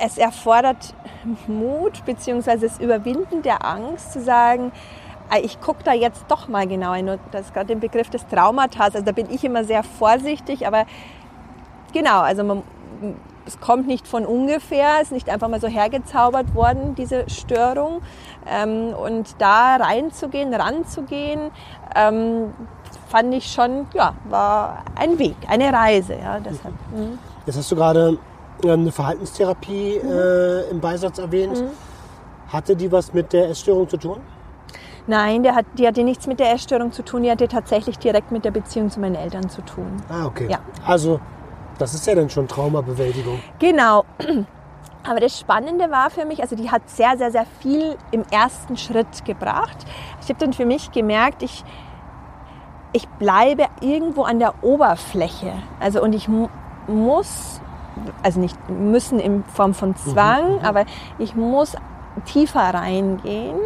[0.00, 0.94] es erfordert
[1.46, 2.56] Mut bzw.
[2.58, 4.72] das Überwinden der Angst zu sagen,
[5.42, 7.18] ich gucke da jetzt doch mal genau hin.
[7.32, 8.94] das ist gerade den Begriff des Traumatas.
[8.94, 10.86] Also da bin ich immer sehr vorsichtig, aber
[11.92, 12.62] genau, also man
[13.48, 18.02] es kommt nicht von ungefähr, ist nicht einfach mal so hergezaubert worden, diese Störung.
[18.46, 21.50] Ähm, und da reinzugehen, ranzugehen,
[21.96, 22.52] ähm,
[23.08, 26.14] fand ich schon, ja, war ein Weg, eine Reise.
[26.14, 26.74] Ja, deshalb.
[26.94, 27.18] Mhm.
[27.46, 28.18] Jetzt hast du gerade
[28.62, 30.10] ähm, eine Verhaltenstherapie mhm.
[30.10, 31.58] äh, im Beisatz erwähnt.
[31.58, 31.70] Mhm.
[32.52, 34.20] Hatte die was mit der Essstörung zu tun?
[35.06, 38.30] Nein, der hat, die hatte nichts mit der Essstörung zu tun, die hatte tatsächlich direkt
[38.30, 40.02] mit der Beziehung zu meinen Eltern zu tun.
[40.10, 40.48] Ah, okay.
[40.50, 40.58] Ja.
[40.84, 41.18] Also
[41.78, 43.40] das ist ja dann schon Traumabewältigung.
[43.58, 44.04] Genau.
[45.04, 48.76] Aber das Spannende war für mich, also die hat sehr, sehr, sehr viel im ersten
[48.76, 49.78] Schritt gebracht.
[50.20, 51.64] Ich habe dann für mich gemerkt, ich,
[52.92, 55.52] ich bleibe irgendwo an der Oberfläche.
[55.80, 56.28] Also und ich
[56.88, 57.60] muss,
[58.22, 60.64] also nicht müssen in Form von Zwang, mhm, mhm.
[60.64, 60.84] aber
[61.18, 61.74] ich muss
[62.24, 63.56] tiefer reingehen,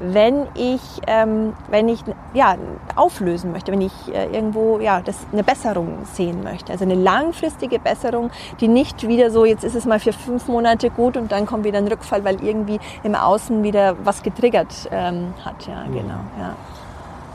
[0.00, 2.00] wenn ich, ähm, wenn ich
[2.34, 2.56] ja,
[2.96, 6.72] auflösen möchte, wenn ich äh, irgendwo ja, das, eine Besserung sehen möchte.
[6.72, 10.90] Also eine langfristige Besserung, die nicht wieder so, jetzt ist es mal für fünf Monate
[10.90, 15.34] gut und dann kommt wieder ein Rückfall, weil irgendwie im Außen wieder was getriggert ähm,
[15.44, 15.66] hat.
[15.66, 15.92] Ja, Mhm.
[15.92, 16.20] genau.
[16.38, 16.54] Ja.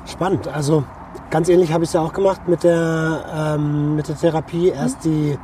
[0.06, 0.48] Spannend.
[0.48, 0.84] Also
[1.30, 4.70] ganz ähnlich habe ich es ja auch gemacht mit der, ähm, mit der Therapie.
[4.70, 5.38] Erst die,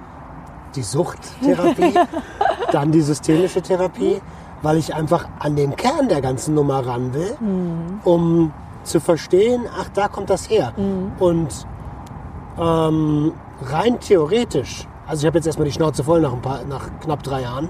[0.76, 1.94] die Suchttherapie,
[2.72, 4.22] dann die systemische Therapie,
[4.62, 7.36] weil ich einfach an den Kern der ganzen Nummer ran will,
[8.04, 8.52] um
[8.84, 10.74] zu verstehen, ach, da kommt das her.
[11.19, 11.67] Und
[12.60, 16.88] ähm, rein theoretisch, also ich habe jetzt erstmal die Schnauze voll nach, ein paar, nach
[17.02, 17.69] knapp drei Jahren,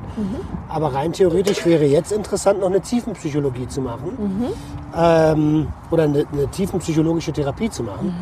[0.68, 4.18] aber rein theoretisch wäre jetzt interessant, noch eine Tiefenpsychologie zu machen
[4.96, 8.14] ähm, oder eine, eine tiefenpsychologische Therapie zu machen.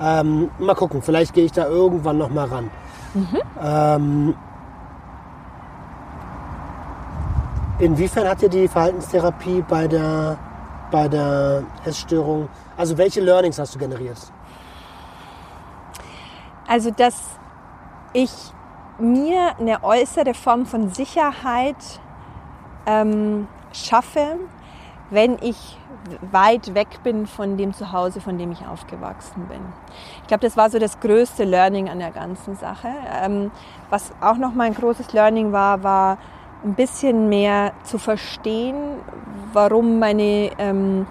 [0.00, 2.70] Ähm, mal gucken, vielleicht gehe ich da irgendwann noch mal ran.
[3.62, 4.34] Ähm,
[7.78, 10.38] inwiefern hat dir die Verhaltenstherapie bei der,
[10.90, 14.18] bei der Essstörung, also welche Learnings hast du generiert?
[16.68, 17.22] Also, dass
[18.12, 18.32] ich
[18.98, 21.76] mir eine äußere Form von Sicherheit
[22.86, 24.38] ähm, schaffe,
[25.10, 25.78] wenn ich
[26.32, 29.60] weit weg bin von dem Zuhause, von dem ich aufgewachsen bin.
[30.22, 32.88] Ich glaube, das war so das größte Learning an der ganzen Sache.
[33.22, 33.50] Ähm,
[33.90, 36.18] was auch noch mal ein großes Learning war, war
[36.66, 38.76] ein bisschen mehr zu verstehen,
[39.52, 41.06] warum meine ähm,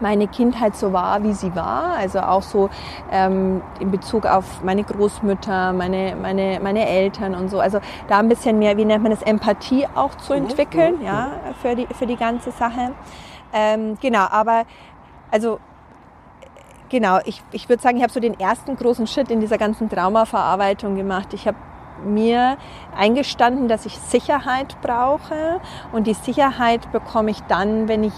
[0.00, 1.96] meine Kindheit so war, wie sie war.
[1.96, 2.70] Also auch so
[3.10, 7.60] ähm, in Bezug auf meine Großmütter, meine, meine, meine Eltern und so.
[7.60, 11.74] Also da ein bisschen mehr, wie nennt man das, Empathie auch zu entwickeln, ja, für
[11.74, 12.92] die, für die ganze Sache.
[13.52, 14.64] Ähm, genau, aber
[15.30, 15.58] also
[16.88, 19.88] genau, ich, ich würde sagen, ich habe so den ersten großen Schritt in dieser ganzen
[19.88, 21.34] Traumaverarbeitung gemacht.
[21.34, 21.56] Ich habe
[22.04, 22.56] mir
[22.96, 25.60] eingestanden, dass ich Sicherheit brauche
[25.92, 28.14] und die Sicherheit bekomme ich dann, wenn ich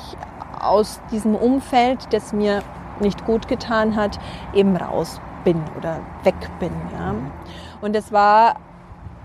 [0.61, 2.63] aus diesem Umfeld, das mir
[3.01, 4.19] nicht gut getan hat,
[4.53, 6.73] eben raus bin oder weg bin.
[6.93, 7.15] Ja.
[7.81, 8.57] Und es war,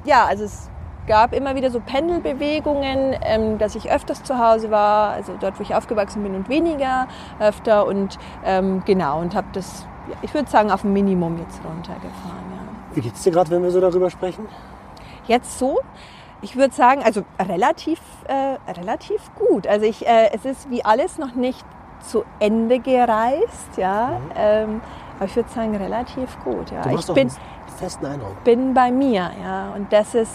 [0.05, 0.69] ja, also es
[1.07, 5.63] gab immer wieder so Pendelbewegungen, ähm, dass ich öfters zu Hause war, also dort, wo
[5.63, 7.07] ich aufgewachsen bin und weniger
[7.39, 9.85] öfter und ähm, genau und habe das,
[10.21, 12.54] ich würde sagen, auf ein Minimum jetzt runtergefahren.
[12.95, 14.47] Wie geht's dir gerade, wenn wir so darüber sprechen?
[15.27, 15.79] Jetzt so,
[16.41, 19.67] ich würde sagen, also relativ, äh, relativ gut.
[19.67, 21.65] Also ich, äh, es ist wie alles noch nicht
[21.99, 24.19] zu Ende gereist, ja.
[24.35, 24.81] Ähm,
[25.17, 26.71] aber ich würde sagen, relativ gut.
[26.71, 26.89] Ja.
[26.91, 27.29] Ich bin,
[27.77, 28.43] festen Eindruck.
[28.43, 29.73] bin bei mir, ja.
[29.75, 30.33] Und das ist,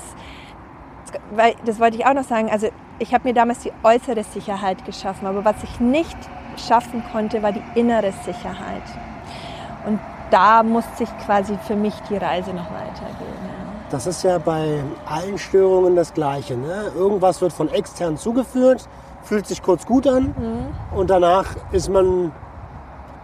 [1.30, 2.68] weil, das wollte ich auch noch sagen, also
[2.98, 6.18] ich habe mir damals die äußere Sicherheit geschaffen, aber was ich nicht
[6.56, 8.82] schaffen konnte, war die innere Sicherheit.
[9.86, 9.98] Und
[10.30, 13.34] da musste ich quasi für mich die Reise noch weitergehen.
[13.42, 13.50] Ja.
[13.90, 16.56] Das ist ja bei allen Störungen das Gleiche.
[16.56, 16.92] Ne?
[16.96, 18.88] Irgendwas wird von extern zugeführt,
[19.22, 20.34] fühlt sich kurz gut an
[20.94, 22.32] und danach ist man,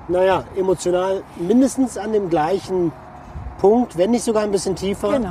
[0.08, 2.92] naja, emotional mindestens an dem gleichen
[3.58, 5.30] Punkt, wenn nicht sogar ein bisschen tiefer, Genau.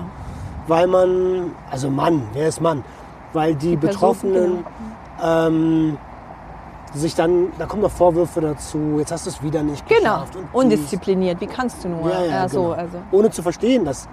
[0.67, 2.83] weil man, also Mann, wer ist Mann?
[3.33, 4.65] Weil die, Person, Betroffenen
[5.23, 5.97] ähm,
[6.95, 10.35] sich dann, da kommen noch Vorwürfe dazu, jetzt hast du es wieder nicht Genau, geschafft.
[10.35, 10.53] und dies.
[10.53, 11.41] undiszipliniert.
[11.41, 12.09] Wie kannst du nur?
[12.09, 12.73] Ja, ja, so, genau.
[12.73, 12.97] also.
[13.11, 14.07] Ohne zu verstehen, dass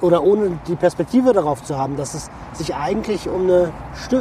[0.00, 3.72] oder ohne die Perspektive darauf zu haben, dass es sich eigentlich um, eine,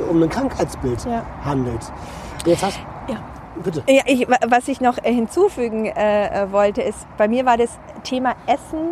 [0.10, 1.23] um ein Krankheitsbild Ja.
[1.43, 1.82] handelt.
[2.45, 2.79] Jetzt hast
[3.10, 3.17] Ja.
[3.62, 3.84] bitte.
[3.89, 7.58] Ja, ich, wa- was ich noch äh, hinzufügen äh, äh, wollte, ist, bei mir war
[7.58, 7.71] das
[8.03, 8.91] Thema Essen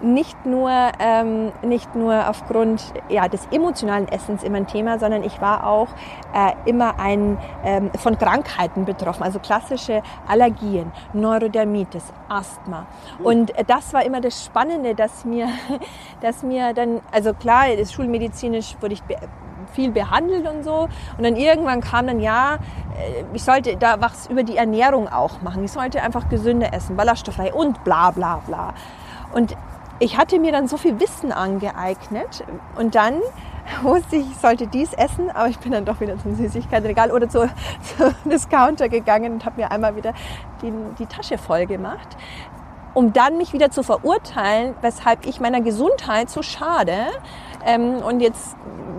[0.00, 5.40] nicht nur, ähm, nicht nur aufgrund ja, des emotionalen Essens immer ein Thema, sondern ich
[5.40, 5.88] war auch
[6.34, 12.86] äh, immer ein, ähm, von Krankheiten betroffen, also klassische Allergien, Neurodermitis, Asthma.
[13.22, 15.48] Und äh, das war immer das Spannende, dass mir,
[16.20, 19.16] dass mir dann, also klar, schulmedizinisch wurde ich be
[19.72, 20.88] viel behandelt und so.
[21.18, 25.42] Und dann irgendwann kam dann, ja, äh, ich sollte da was über die Ernährung auch
[25.42, 25.62] machen.
[25.62, 28.72] Ich sollte einfach gesünder essen, ballaststofffrei und bla bla bla.
[29.34, 29.56] Und
[29.98, 32.44] ich hatte mir dann so viel Wissen angeeignet
[32.76, 33.14] und dann
[33.82, 37.28] wusste ich, ich sollte dies essen, aber ich bin dann doch wieder zum Süßigkeitenregal oder
[37.28, 37.40] zu,
[37.82, 40.14] zu Discounter gegangen und habe mir einmal wieder
[40.62, 42.16] die, die Tasche voll gemacht
[42.94, 47.06] um dann mich wieder zu verurteilen, weshalb ich meiner Gesundheit so schade
[47.64, 48.56] ähm, und jetzt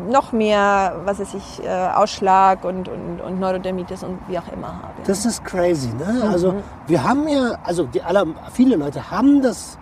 [0.10, 4.68] noch mehr, was weiß ich, äh, Ausschlag und, und, und Neurodermitis und wie auch immer
[4.68, 4.94] habe.
[5.06, 6.24] Das ist crazy, ne?
[6.24, 6.32] Mhm.
[6.32, 6.56] Also
[6.88, 9.78] wir haben ja, also die aller, viele Leute haben das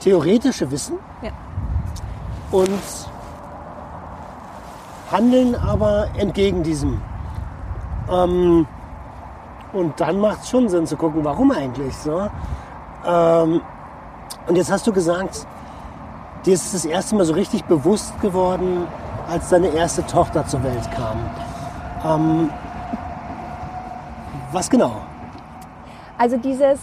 [0.00, 1.30] theoretische Wissen Ja.
[2.50, 2.80] und
[5.12, 7.00] handeln aber entgegen diesem.
[8.10, 8.66] Ähm,
[9.72, 12.28] und dann macht es schon Sinn zu gucken, warum eigentlich so.
[13.06, 13.60] Ähm,
[14.48, 15.46] und jetzt hast du gesagt,
[16.44, 18.86] dir ist das erste Mal so richtig bewusst geworden,
[19.28, 21.18] als deine erste Tochter zur Welt kam.
[22.04, 22.50] Ähm,
[24.52, 25.02] was genau?
[26.18, 26.80] Also dieses,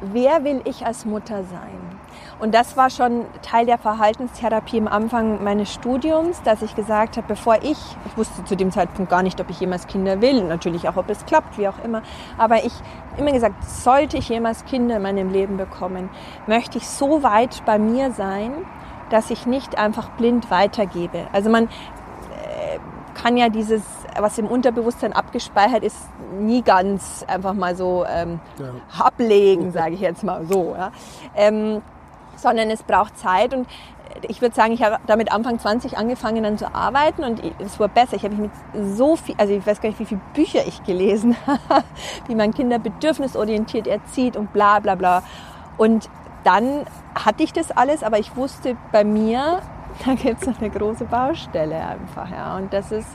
[0.00, 1.87] wer will ich als Mutter sein?
[2.40, 7.26] Und das war schon Teil der Verhaltenstherapie am Anfang meines Studiums, dass ich gesagt habe,
[7.26, 10.88] bevor ich, ich wusste zu dem Zeitpunkt gar nicht, ob ich jemals Kinder will, natürlich
[10.88, 12.02] auch, ob es klappt, wie auch immer,
[12.36, 12.72] aber ich
[13.16, 16.10] immer gesagt, sollte ich jemals Kinder in meinem Leben bekommen,
[16.46, 18.52] möchte ich so weit bei mir sein,
[19.10, 21.26] dass ich nicht einfach blind weitergebe.
[21.32, 22.78] Also man äh,
[23.20, 23.82] kann ja dieses,
[24.16, 25.96] was im Unterbewusstsein abgespeichert ist,
[26.38, 29.04] nie ganz einfach mal so ähm, Ja.
[29.04, 30.76] ablegen, sage ich jetzt mal so.
[30.78, 30.92] Ja.
[31.34, 31.82] Ähm,
[32.38, 33.66] sondern es braucht Zeit und
[34.28, 37.88] ich würde sagen, ich habe damit Anfang 20 angefangen dann zu arbeiten und es war
[37.88, 38.16] besser.
[38.16, 40.82] Ich habe mich mit so viel, also ich weiß gar nicht, wie viele Bücher ich
[40.84, 41.84] gelesen habe,
[42.26, 45.22] wie man Kinder bedürfnisorientiert erzieht und bla bla bla.
[45.76, 46.08] Und
[46.44, 46.84] dann
[47.14, 49.60] hatte ich das alles, aber ich wusste bei mir,
[50.04, 52.30] da gibt es noch eine große Baustelle einfach.
[52.30, 52.56] Ja.
[52.56, 53.08] Und das ist,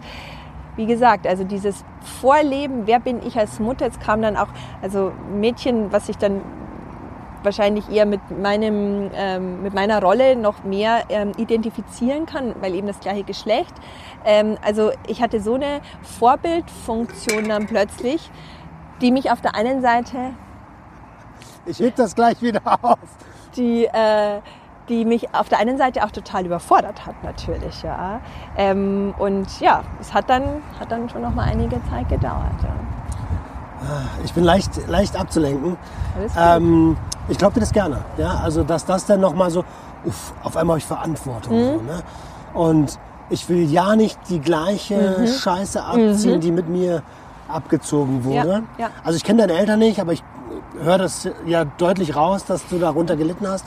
[0.75, 4.49] wie gesagt, also dieses Vorleben, wer bin ich als Mutter, jetzt kam dann auch,
[4.81, 6.41] also Mädchen, was ich dann
[7.43, 12.87] wahrscheinlich eher mit meinem ähm, mit meiner Rolle noch mehr ähm, identifizieren kann, weil eben
[12.87, 13.73] das gleiche Geschlecht.
[14.25, 15.81] Ähm, also ich hatte so eine
[16.19, 18.29] Vorbildfunktion dann plötzlich,
[19.01, 20.33] die mich auf der einen Seite,
[21.65, 22.97] Ich heb das gleich wieder auf.
[23.55, 24.41] die äh,
[24.89, 28.19] die mich auf der einen Seite auch total überfordert hat natürlich, ja.
[28.57, 32.61] Ähm, und ja, es hat dann hat dann schon noch mal einige Zeit gedauert.
[32.61, 32.75] Ja.
[34.23, 35.77] Ich bin leicht, leicht abzulenken.
[36.37, 36.97] Ähm,
[37.29, 37.99] ich glaube dir das gerne.
[38.17, 38.39] Ja?
[38.43, 39.63] Also, dass das dann nochmal so,
[40.05, 41.55] uff, auf einmal habe ich Verantwortung.
[41.57, 41.65] Mhm.
[41.65, 42.03] So, ne?
[42.53, 45.27] Und ich will ja nicht die gleiche Mhm.
[45.27, 47.01] Scheiße abziehen, die mit mir
[47.47, 48.63] abgezogen wurde.
[48.77, 48.89] Ja, ja.
[49.03, 50.23] Also ich kenne deine Eltern nicht, aber ich
[50.81, 53.65] höre das ja deutlich raus, dass du darunter gelitten hast.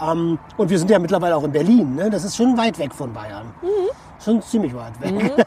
[0.00, 1.94] Ähm, und wir sind ja mittlerweile auch in Berlin.
[1.94, 2.10] Ne?
[2.10, 3.46] Das ist schon weit weg von Bayern.
[3.62, 3.68] Mhm.
[4.24, 5.46] Schon ziemlich weit weg.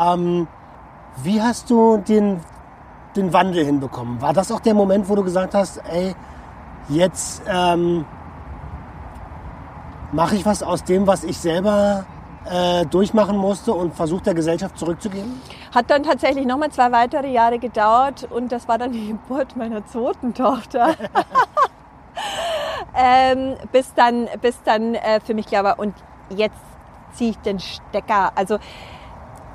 [0.00, 0.46] ähm,
[1.22, 2.40] wie hast du den,
[3.16, 4.20] den Wandel hinbekommen?
[4.20, 6.14] War das auch der Moment, wo du gesagt hast, ey,
[6.88, 8.04] jetzt ähm,
[10.12, 12.06] mache ich was aus dem, was ich selber
[12.50, 15.40] äh, durchmachen musste und versuche der Gesellschaft zurückzugeben?
[15.74, 19.84] Hat dann tatsächlich nochmal zwei weitere Jahre gedauert und das war dann die Geburt meiner
[19.86, 20.94] zweiten Tochter.
[22.94, 25.94] ähm, bis dann, bis dann äh, für mich klar war, und
[26.30, 26.60] jetzt
[27.12, 28.32] ziehe ich den Stecker.
[28.34, 28.58] Also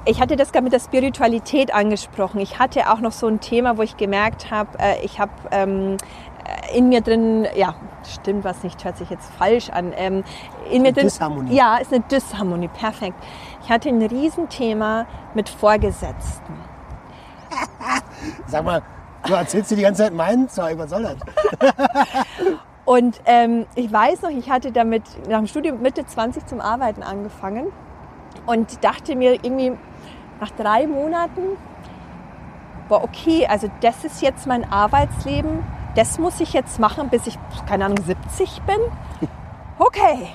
[0.05, 2.39] ich hatte das gerade mit der Spiritualität angesprochen.
[2.39, 5.97] Ich hatte auch noch so ein Thema, wo ich gemerkt habe, äh, ich habe ähm,
[6.45, 7.75] äh, in mir drin, ja,
[8.07, 9.93] stimmt was nicht, hört sich jetzt falsch an.
[9.95, 10.23] Ähm,
[10.71, 11.55] in mir drin, Disharmonie.
[11.55, 13.17] Ja, ist eine Disharmonie, perfekt.
[13.63, 16.53] Ich hatte ein Riesenthema mit Vorgesetzten.
[18.47, 18.81] Sag mal,
[19.27, 21.17] du erzählst dir die ganze Zeit meinen Zeug, was soll das?
[22.85, 27.03] Und ähm, ich weiß noch, ich hatte damit nach dem Studium Mitte 20 zum Arbeiten
[27.03, 27.67] angefangen
[28.47, 29.77] und dachte mir irgendwie
[30.41, 31.41] nach drei Monaten,
[32.89, 35.63] boah, okay, also das ist jetzt mein Arbeitsleben,
[35.95, 37.37] das muss ich jetzt machen, bis ich,
[37.67, 38.77] keine Ahnung, 70 bin.
[39.77, 40.27] Okay.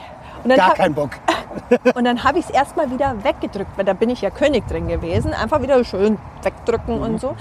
[0.44, 1.10] Und dann Gar hab- keinen Bock.
[1.94, 4.86] und dann habe ich es erstmal wieder weggedrückt, weil da bin ich ja König drin
[4.86, 5.34] gewesen.
[5.34, 7.34] Einfach wieder schön wegdrücken und so.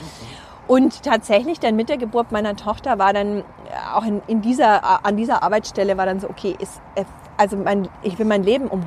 [0.67, 3.43] Und tatsächlich dann mit der Geburt meiner Tochter war dann äh,
[3.93, 7.03] auch in, in dieser, an dieser Arbeitsstelle war dann so, okay, ist, äh,
[7.37, 8.83] also mein, ich will mein Leben um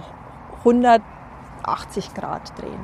[0.60, 2.80] 180 Grad drehen.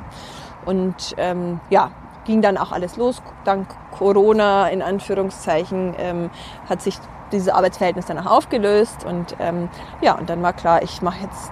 [0.65, 1.91] Und ähm, ja,
[2.25, 3.23] ging dann auch alles los.
[3.45, 3.67] Dank
[3.99, 6.31] Corona in Anführungszeichen ähm,
[6.69, 6.99] hat sich
[7.33, 9.05] dieses Arbeitsverhältnis dann auch aufgelöst.
[9.05, 9.69] Und ähm,
[10.01, 11.51] ja, und dann war klar, ich mache jetzt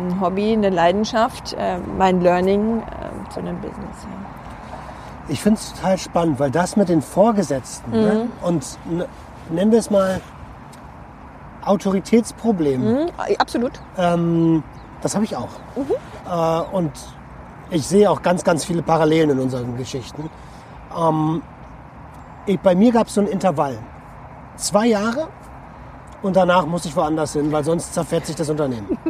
[0.00, 3.96] ein Hobby, eine Leidenschaft, äh, mein Learning äh, zu einem Business.
[4.04, 4.08] Ja.
[5.30, 8.12] Ich finde es total spannend, weil das mit den Vorgesetzten ne?
[8.40, 8.46] Mhm.
[8.46, 9.04] und n-
[9.50, 10.20] nennen wir es mal
[11.64, 13.06] Autoritätsproblem, Mhm,
[13.38, 13.72] absolut.
[13.98, 14.62] ähm,
[15.02, 15.48] das habe ich auch.
[15.76, 15.92] Mhm.
[16.30, 16.92] Äh, und
[17.70, 20.30] ich sehe auch ganz, ganz viele Parallelen in unseren Geschichten.
[20.96, 21.42] Ähm,
[22.46, 23.78] ich, bei mir gab es so ein Intervall.
[24.56, 25.28] Zwei Jahre
[26.22, 28.98] und danach muss ich woanders hin, weil sonst zerfährt sich das Unternehmen.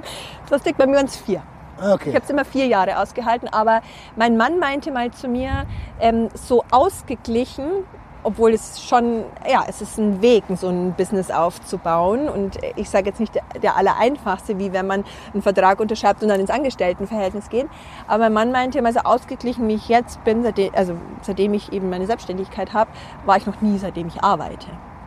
[0.51, 1.43] Das liegt bei mir uns vier.
[1.79, 2.09] Okay.
[2.09, 3.83] Ich habe es immer vier Jahre ausgehalten, aber
[4.17, 5.67] mein Mann meinte mal zu mir,
[6.01, 7.85] ähm, so ausgeglichen,
[8.29, 12.29] obwohl es schon, ja, es ist ein Weg, so ein Business aufzubauen.
[12.29, 16.29] Und ich sage jetzt nicht der, der allereinfachste, wie wenn man einen Vertrag unterschreibt und
[16.29, 17.67] dann ins Angestelltenverhältnis geht.
[18.07, 21.73] Aber mein Mann meinte immer, so ausgeglichen, wie ich jetzt bin, seitdem, also seitdem ich
[21.73, 22.91] eben meine Selbstständigkeit habe,
[23.25, 24.67] war ich noch nie, seitdem ich arbeite.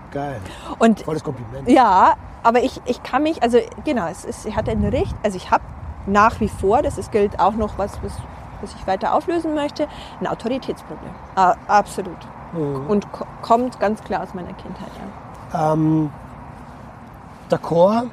[0.10, 0.42] Geil.
[0.80, 1.70] Und Volles Kompliment.
[1.70, 5.38] ja, aber ich, ich kann mich, also genau, es ist, ich hatte ein Recht, also
[5.38, 5.64] ich habe
[6.08, 8.14] nach wie vor, das ist, gilt auch noch was, was,
[8.62, 9.88] was ich weiter auflösen möchte,
[10.20, 11.14] ein Autoritätsproblem.
[11.36, 12.18] Ah, absolut.
[12.60, 14.92] Und ko kommt ganz klar aus meiner Kindheit.
[15.54, 15.74] Ja.
[15.74, 16.10] ähm,
[17.50, 18.10] d'accord.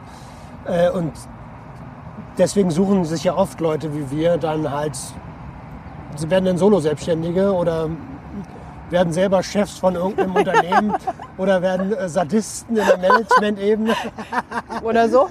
[0.66, 1.12] Äh, und
[2.36, 4.96] deswegen suchen sich ja oft Leute wie wir dann halt
[6.18, 7.88] sie werden dann Solo-Selbstständige oder
[8.90, 10.94] werden selber Chefs von irgendeinem Unternehmen
[11.36, 13.94] oder werden äh, Sadisten in der Management-Ebene.
[14.82, 15.28] Oder so?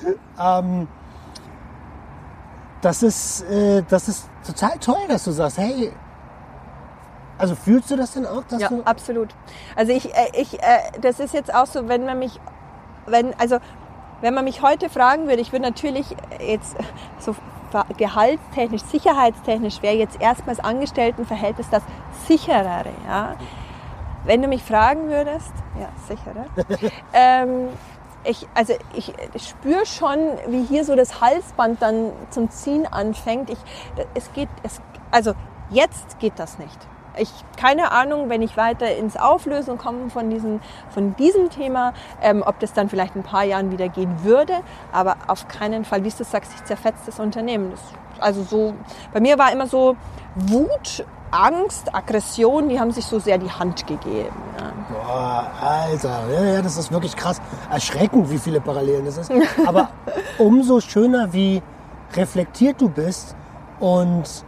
[2.81, 5.91] Das ist, äh, das ist total toll, dass du sagst, hey,
[7.37, 9.29] also fühlst du das denn auch, dass Ja, absolut.
[9.75, 12.39] Also ich, äh, ich, äh, das ist jetzt auch so, wenn man mich,
[13.05, 13.57] wenn, also
[14.21, 16.75] wenn man mich heute fragen würde, ich würde natürlich jetzt
[17.19, 17.35] so
[17.97, 21.83] gehaltstechnisch, sicherheitstechnisch wäre jetzt erstmals Angestelltenverhältnis das
[22.27, 23.35] sicherere, ja.
[24.25, 26.45] Wenn du mich fragen würdest, ja, sicherer.
[27.13, 27.69] ähm,
[28.23, 30.17] ich, also ich spüre schon,
[30.47, 33.49] wie hier so das Halsband dann zum Ziehen anfängt.
[33.49, 33.59] Ich,
[34.15, 34.81] es geht, es,
[35.11, 35.33] also
[35.69, 36.87] jetzt geht das nicht.
[37.19, 40.59] Ich keine Ahnung, wenn ich weiter ins Auflösen komme von diesem,
[40.89, 44.53] von diesem Thema, ähm, ob das dann vielleicht in ein paar Jahren wieder gehen würde.
[44.91, 47.71] Aber auf keinen Fall, wie du sagst, ich zerfetzt das Unternehmen.
[47.71, 47.81] Das,
[48.19, 48.73] also so,
[49.13, 49.95] bei mir war immer so
[50.35, 54.35] Wut, Angst, Aggression, die haben sich so sehr die Hand gegeben.
[54.59, 54.71] Ja.
[54.89, 57.41] Boah, Alter, ja, ja, das ist wirklich krass.
[57.69, 59.31] Erschreckend, wie viele Parallelen das ist.
[59.65, 59.89] Aber
[60.37, 61.61] umso schöner, wie
[62.15, 63.35] reflektiert du bist
[63.79, 64.45] und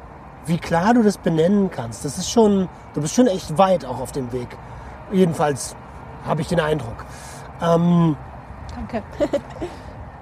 [0.50, 2.04] wie klar du das benennen kannst.
[2.04, 4.50] Das ist schon, du bist schon echt weit auch auf dem Weg.
[5.12, 5.76] Jedenfalls
[6.26, 7.06] habe ich den Eindruck.
[7.62, 8.18] Ähm,
[8.76, 9.04] Danke.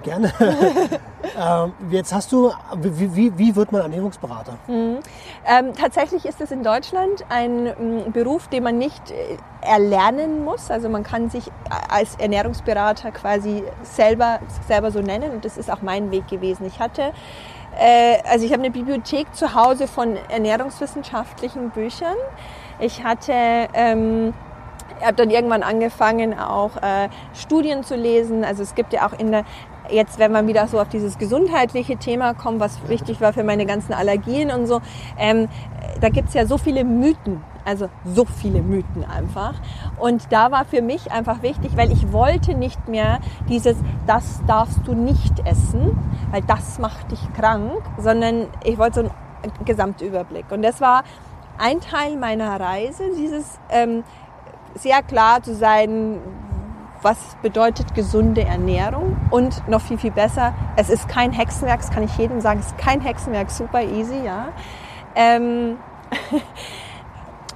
[0.02, 0.32] gerne.
[1.38, 4.56] ähm, jetzt hast du, wie, wie, wie wird man Ernährungsberater?
[4.68, 5.02] Ähm,
[5.78, 10.70] tatsächlich ist es in Deutschland ein ähm, Beruf, den man nicht äh, erlernen muss.
[10.70, 11.50] Also man kann sich
[11.88, 16.66] als Ernährungsberater quasi selber, selber so nennen und das ist auch mein Weg gewesen.
[16.66, 17.12] Ich hatte, äh,
[18.28, 22.16] also ich habe eine Bibliothek zu Hause von ernährungswissenschaftlichen Büchern.
[22.80, 23.32] Ich hatte
[23.74, 24.34] ähm,
[25.02, 28.44] habe dann irgendwann angefangen, auch äh, Studien zu lesen.
[28.44, 29.44] Also es gibt ja auch in der,
[29.90, 33.66] jetzt wenn man wieder so auf dieses gesundheitliche Thema kommt, was wichtig war für meine
[33.66, 34.80] ganzen Allergien und so,
[35.18, 35.48] ähm,
[36.00, 37.42] da gibt's ja so viele Mythen.
[37.68, 39.52] Also so viele Mythen einfach.
[39.98, 44.80] Und da war für mich einfach wichtig, weil ich wollte nicht mehr dieses, das darfst
[44.86, 45.98] du nicht essen,
[46.30, 50.50] weil das macht dich krank, sondern ich wollte so einen Gesamtüberblick.
[50.50, 51.04] Und das war
[51.58, 54.02] ein Teil meiner Reise, dieses ähm,
[54.74, 56.20] sehr klar zu sein,
[57.02, 62.02] was bedeutet gesunde Ernährung und noch viel, viel besser, es ist kein Hexenwerk, das kann
[62.02, 64.48] ich jedem sagen, es ist kein Hexenwerk, super easy, ja.
[65.14, 65.76] Ähm,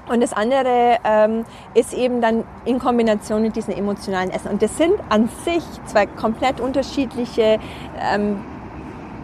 [0.08, 1.44] und das andere ähm,
[1.74, 4.50] ist eben dann in Kombination mit diesem emotionalen Essen.
[4.50, 7.58] Und das sind an sich zwei komplett unterschiedliche
[8.00, 8.44] ähm,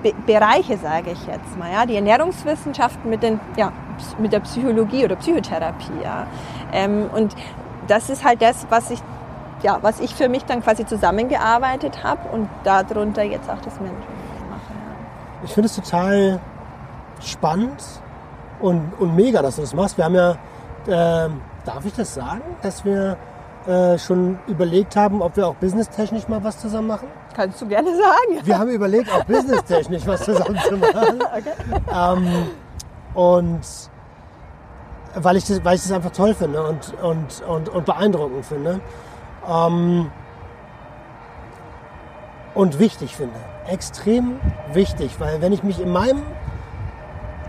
[0.02, 1.72] Be Bereiche, sage ich jetzt mal.
[1.72, 1.84] Ja?
[1.84, 3.72] Die Ernährungswissenschaften mit, den, ja,
[4.18, 6.00] mit der Psychologie oder Psychotherapie.
[6.02, 6.28] Ja?
[6.72, 7.34] Ähm, und
[7.88, 9.00] das ist halt das, was ich,
[9.62, 13.98] ja, was ich für mich dann quasi zusammengearbeitet habe und darunter jetzt auch das Mentoring
[14.48, 14.60] mache.
[14.70, 15.44] Ja.
[15.44, 16.38] Ich finde es total
[17.20, 17.82] spannend
[18.60, 19.96] und, und mega, dass du das machst.
[19.96, 20.36] Wir haben ja,
[20.88, 21.28] äh,
[21.64, 23.16] darf ich das sagen, dass wir
[23.66, 27.08] äh, schon überlegt haben, ob wir auch businesstechnisch mal was zusammen machen?
[27.34, 28.40] Kannst du gerne sagen.
[28.44, 31.20] Wir haben überlegt, auch businesstechnisch was zusammen zu machen.
[31.94, 32.48] Ähm,
[33.14, 33.60] und
[35.14, 38.80] weil ich, das, weil ich das einfach toll finde und, und, und, und beeindruckend finde.
[39.48, 40.10] Ähm,
[42.54, 43.36] und wichtig finde.
[43.66, 44.40] Extrem
[44.72, 46.22] wichtig, weil wenn ich mich in meinem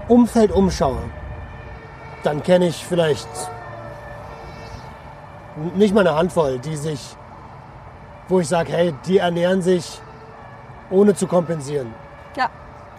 [0.07, 0.99] Umfeld umschaue,
[2.24, 3.28] dann kenne ich vielleicht
[5.76, 7.15] nicht mal eine Handvoll, die sich,
[8.28, 10.01] wo ich sage, hey, die ernähren sich
[10.89, 11.93] ohne zu kompensieren.
[12.36, 12.49] Ja,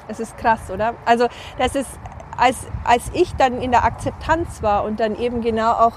[0.09, 0.95] es ist krass, oder?
[1.05, 1.91] Also das ist,
[2.37, 5.93] als, als ich dann in der Akzeptanz war und dann eben genau auch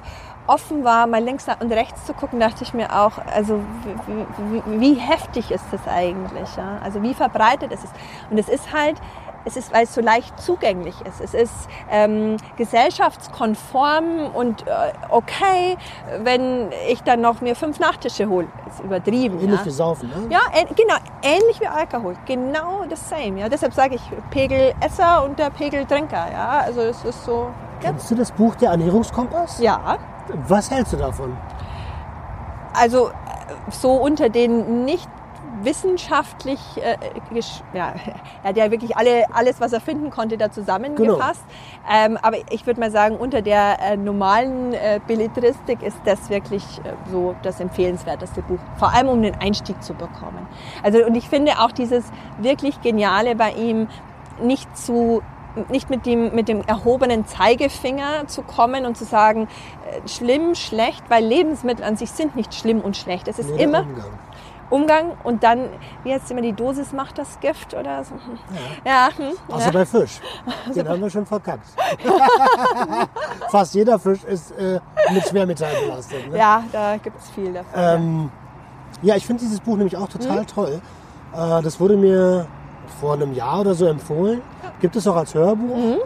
[0.45, 3.61] offen war, mal links und rechts zu gucken, dachte ich mir auch, also
[4.07, 6.55] wie, wie, wie heftig ist das eigentlich?
[6.57, 6.79] Ja?
[6.83, 7.89] Also wie verbreitet ist es?
[8.29, 8.97] Und es ist halt,
[9.45, 11.21] es ist, weil es so leicht zugänglich ist.
[11.21, 15.77] Es ist ähm, gesellschaftskonform und äh, okay,
[16.23, 18.47] wenn ich dann noch mir fünf Nachtische hole.
[18.67, 19.39] Ist übertrieben.
[19.39, 19.65] Ähnlich ja?
[19.65, 20.15] wie Saufen, ne?
[20.29, 22.15] Ja, ähn- genau, ähnlich wie Alkohol.
[22.25, 23.39] Genau das same.
[23.39, 23.49] Ja.
[23.49, 26.25] Deshalb sage ich Pegel Esser und der Pegel Trinker.
[26.31, 26.59] Ja.
[26.65, 27.47] Also es ist so.
[27.81, 27.89] Ja.
[27.89, 29.59] Kennst du das Buch Der Ernährungskompass?
[29.59, 29.97] ja.
[30.47, 31.35] Was hältst du davon?
[32.73, 33.11] Also äh,
[33.71, 35.09] so unter den nicht
[35.63, 36.97] wissenschaftlich, äh,
[37.73, 37.93] ja,
[38.43, 41.43] er hat ja wirklich alle, alles, was er finden konnte, da zusammengefasst.
[41.91, 46.63] Ähm, aber ich würde mal sagen, unter der äh, normalen äh, Belletristik ist das wirklich
[46.79, 48.59] äh, so das empfehlenswerteste Buch.
[48.77, 50.47] Vor allem, um den Einstieg zu bekommen.
[50.81, 52.05] Also, und ich finde auch dieses
[52.39, 53.87] wirklich Geniale bei ihm,
[54.41, 55.21] nicht zu
[55.69, 59.47] nicht mit dem, mit dem erhobenen Zeigefinger zu kommen und zu sagen,
[59.87, 63.27] äh, schlimm, schlecht, weil Lebensmittel an sich sind nicht schlimm und schlecht.
[63.27, 64.05] Es ist der immer Umgang.
[64.73, 65.69] Umgang und dann,
[66.03, 68.15] wie heißt es immer, die Dosis macht das Gift oder so.
[68.83, 69.71] Ja, hm, Außer ja.
[69.71, 70.19] bei Fisch.
[70.75, 71.67] Den haben wir schon verkackt.
[73.51, 74.79] Fast jeder Fisch ist äh,
[75.13, 76.31] mit Schwermetall belastet.
[76.31, 76.37] Ne?
[76.39, 77.71] ja da gibt es viel davon.
[77.75, 78.31] Ähm,
[79.03, 80.19] ja, ich finde dieses Buch nämlich auch Mhm.
[80.19, 80.81] total toll.
[81.35, 82.47] Äh, das wurde mir
[82.99, 84.41] vor einem Jahr oder so empfohlen.
[84.81, 85.75] Gibt es auch als Hörbuch.
[85.77, 85.97] Mhm.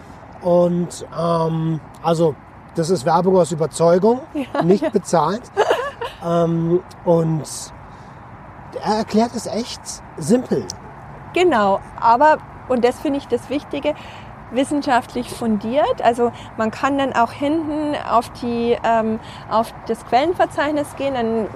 [0.42, 2.36] Und ähm, also,
[2.76, 4.20] das ist Werbung aus Überzeugung,
[4.64, 5.44] nicht bezahlt.
[6.26, 7.44] Ähm, und
[8.84, 9.82] er erklärt es echt
[10.18, 10.66] simpel.
[11.34, 13.94] Genau, aber, und das finde ich das Wichtige,
[14.52, 16.02] wissenschaftlich fundiert.
[16.02, 19.20] Also man kann dann auch hinten auf, die, ähm,
[19.50, 21.48] auf das Quellenverzeichnis gehen, dann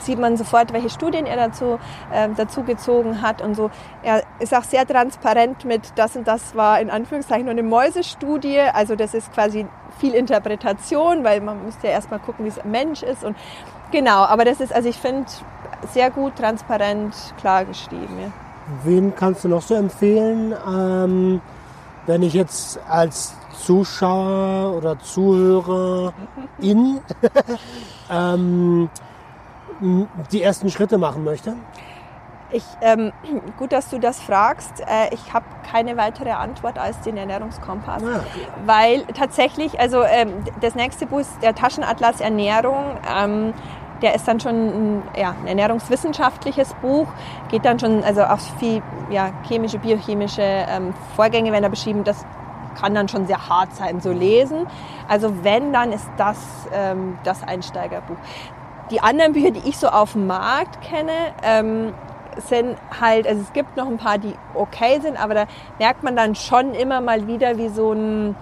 [0.00, 1.78] sieht man sofort, welche Studien er dazu,
[2.12, 3.70] ähm, dazu gezogen hat und so.
[4.02, 8.60] Er ist auch sehr transparent mit das und das war in Anführungszeichen nur eine Mäusestudie.
[8.60, 9.66] Also das ist quasi
[9.98, 13.36] viel Interpretation, weil man müsste ja erstmal gucken, wie es Mensch ist und
[13.90, 15.26] genau, aber das ist, also ich finde,
[15.92, 18.18] sehr gut, transparent, klar geschrieben.
[18.20, 18.30] Ja.
[18.84, 21.40] Wen kannst du noch so empfehlen, ähm,
[22.06, 26.12] wenn ich jetzt als Zuschauer oder Zuhörer
[26.58, 27.00] in
[28.10, 28.90] ähm,
[30.32, 31.54] die ersten Schritte machen möchte?
[32.50, 33.12] Ich, ähm,
[33.58, 34.80] gut, dass du das fragst.
[34.80, 38.02] Äh, ich habe keine weitere Antwort als den Ernährungskompass.
[38.02, 38.20] Ah,
[38.64, 42.96] Weil tatsächlich, also ähm, das nächste Buch ist der Taschenatlas Ernährung.
[43.06, 43.52] Ähm,
[44.02, 47.06] der ist dann schon ein, ja, ein ernährungswissenschaftliches Buch,
[47.50, 52.04] geht dann schon, also auch viel ja, chemische, biochemische ähm, Vorgänge werden da beschrieben.
[52.04, 52.24] Das
[52.80, 54.66] kann dann schon sehr hart sein zu lesen.
[55.08, 56.38] Also wenn, dann ist das
[56.72, 58.16] ähm, das Einsteigerbuch.
[58.90, 61.92] Die anderen Bücher, die ich so auf dem Markt kenne, ähm,
[62.38, 65.44] sind halt, also es gibt noch ein paar, die okay sind, aber da
[65.78, 68.36] merkt man dann schon immer mal wieder, wie so ein,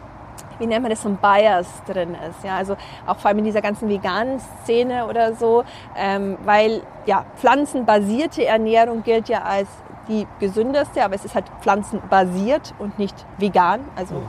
[0.59, 2.45] wie nennt man das, so ein Bias drin ist.
[2.45, 2.77] Ja, also
[3.07, 5.65] auch vor allem in dieser ganzen veganen Szene oder so,
[5.97, 9.69] ähm, weil ja, pflanzenbasierte Ernährung gilt ja als
[10.09, 13.81] die gesündeste, aber es ist halt pflanzenbasiert und nicht vegan.
[13.97, 14.23] Also,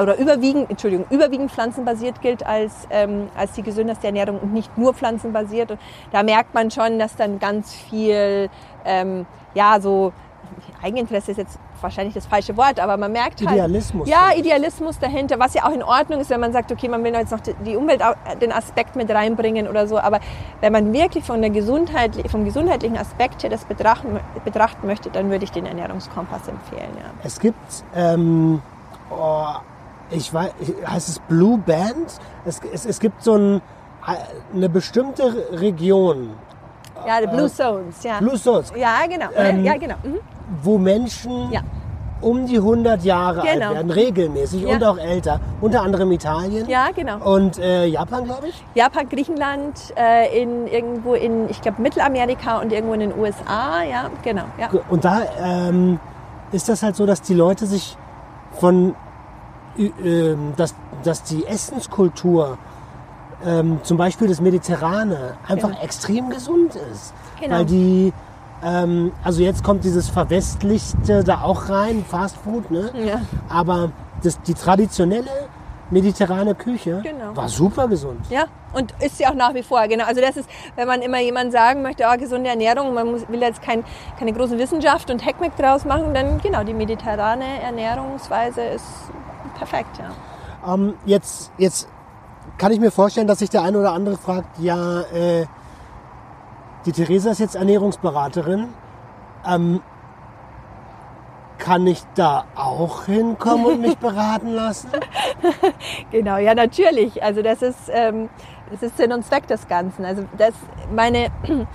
[0.00, 4.94] oder überwiegend, Entschuldigung, überwiegend pflanzenbasiert gilt als, ähm, als die gesündeste Ernährung und nicht nur
[4.94, 5.72] pflanzenbasiert.
[5.72, 5.80] Und
[6.12, 8.48] da merkt man schon, dass dann ganz viel,
[8.84, 10.12] ähm, ja, so,
[10.82, 13.52] Eigeninteresse ist jetzt wahrscheinlich das falsche Wort, aber man merkt halt.
[13.56, 14.32] Idealismus Ja.
[14.36, 17.32] Idealismus dahinter, was ja auch in Ordnung ist, wenn man sagt, okay, man will jetzt
[17.32, 18.02] noch die- Umwelt,
[18.40, 19.98] den Aspekt mit reinbringen oder so.
[19.98, 20.20] Aber
[20.60, 25.30] wenn man wirklich von der Gesundheit, vom gesundheitlichen Aspekt her das betrachten, betrachten möchte, dann
[25.30, 26.90] würde ich den Ernährungskompass empfehlen.
[26.96, 27.10] Ja.
[27.22, 28.60] Es gibt, ähm,
[29.10, 29.46] oh,
[30.10, 30.50] ich weiß,
[30.86, 32.18] heißt es Blue Band?
[32.44, 33.60] Es, es, es gibt so ein,
[34.54, 36.30] eine bestimmte Region,
[37.06, 38.16] Ja, die Blue Zones, ja.
[38.18, 39.26] Äh, Blue Zones, Ja, genau.
[39.36, 39.94] Ähm, ja, genau.
[40.02, 40.18] Mhm.
[40.62, 41.60] wo Menschen Ja.
[42.20, 43.70] um die 100 Jahre alt Genau.
[43.74, 44.74] werden, regelmäßig Ja.
[44.74, 47.18] und auch älter, unter anderem Italien Ja, genau.
[47.34, 48.64] und äh, Japan, glaube ich.
[48.74, 53.82] Japan, Griechenland, äh, in, irgendwo in, ich glaube, Mittelamerika und irgendwo in den USA.
[53.88, 54.44] Ja, genau.
[54.58, 54.68] Ja.
[54.90, 56.00] Und da ähm,
[56.50, 57.96] ist das halt so, dass die Leute sich
[58.58, 58.94] von,
[59.78, 60.74] ähm, dass,
[61.04, 62.58] dass die Essenskultur,
[63.44, 65.82] ähm, zum Beispiel das Mediterrane, einfach Genau.
[65.82, 67.12] extrem gesund ist.
[67.40, 67.56] Genau.
[67.56, 68.12] Weil die,
[68.64, 72.90] ähm, also jetzt kommt dieses Verwestlichte da auch rein, Fast Food, ne?
[73.06, 73.20] Ja.
[73.48, 73.90] Aber
[74.22, 75.30] das, die traditionelle
[75.90, 77.34] mediterrane Küche Genau.
[77.34, 78.20] war super gesund.
[78.28, 80.04] Ja, und ist sie auch nach wie vor, genau.
[80.04, 83.40] Also das ist, wenn man immer jemand sagen möchte, oh, gesunde Ernährung, man muss, will
[83.40, 83.84] jetzt kein,
[84.18, 88.84] keine große Wissenschaft und Hackmack draus machen, dann genau, die mediterrane Ernährungsweise ist
[89.56, 90.74] perfekt, ja.
[90.74, 91.88] Ähm, jetzt, jetzt
[92.58, 95.46] kann ich mir vorstellen, dass sich der eine oder andere fragt, ja, äh,
[96.84, 98.68] die Theresa ist jetzt Ernährungsberaterin.
[99.46, 99.80] Ähm,
[101.58, 104.90] kann ich da auch hinkommen und mich beraten lassen?
[106.10, 107.22] Genau, ja, natürlich.
[107.22, 108.28] Also das ist, ähm,
[108.70, 110.04] das ist Sinn und Zweck des Ganzen.
[110.04, 110.54] Also das,
[110.94, 111.28] meine,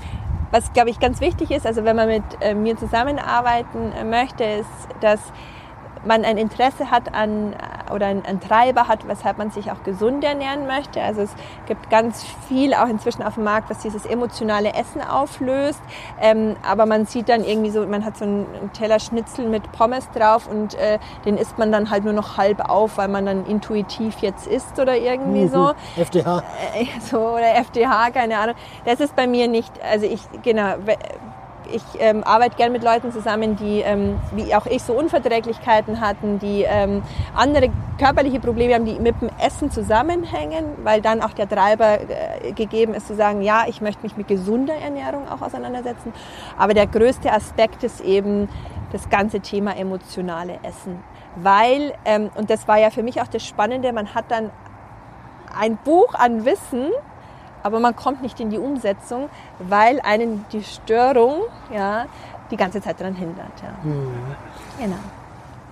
[0.52, 4.44] was glaube ich ganz wichtig ist, also wenn man mit äh, mir zusammenarbeiten äh, möchte,
[4.44, 4.70] ist,
[5.02, 5.20] dass
[6.06, 9.84] man ein Interesse hat an äh, oder einen, einen Treiber hat, weshalb man sich auch
[9.84, 11.02] gesund ernähren möchte.
[11.02, 11.32] Also es
[11.68, 15.82] gibt ganz viel auch inzwischen auf dem Markt, was dieses emotionale Essen auflöst.
[16.20, 20.10] Ähm, aber man sieht dann irgendwie so, man hat so einen, Teller Schnitzel mit Pommes
[20.12, 23.46] drauf und äh, den isst man dann halt nur noch halb auf, weil man dann
[23.46, 25.74] intuitiv jetzt isst oder irgendwie so.
[25.98, 26.44] FDH.
[26.74, 28.56] Äh, so oder FDH, keine Ahnung.
[28.86, 30.76] Das ist bei mir nicht, also ich, genau,
[31.74, 36.40] ich ähm, arbeite gern mit Leuten zusammen, die, ähm, wie auch ich, so Unverträglichkeiten hatten,
[36.40, 37.02] die ähm,
[37.36, 42.52] andere körperliche Probleme haben, die mit dem Essen zusammenhängen, weil dann auch der Treiber äh,
[42.54, 46.14] gegeben ist zu sagen, ja, ich möchte mich mit gesunder Ernährung auch auseinandersetzen.
[46.58, 48.50] Aber der größte Aspekt ist eben
[48.92, 51.04] das ganze Thema emotionale Essen.
[51.36, 54.52] Weil, ähm, und das war ja für mich auch das Spannende, man hat dann
[55.60, 56.90] ein Buch an Wissen,
[57.64, 61.44] aber man kommt nicht in die Umsetzung, weil einen die Störung
[61.74, 62.06] ja,
[62.52, 63.62] die ganze Zeit daran hindert.
[63.62, 63.74] Ja.
[64.80, 64.96] Genau.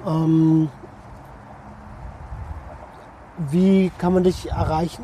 [0.07, 0.69] Ähm,
[3.37, 5.03] wie kann man dich erreichen?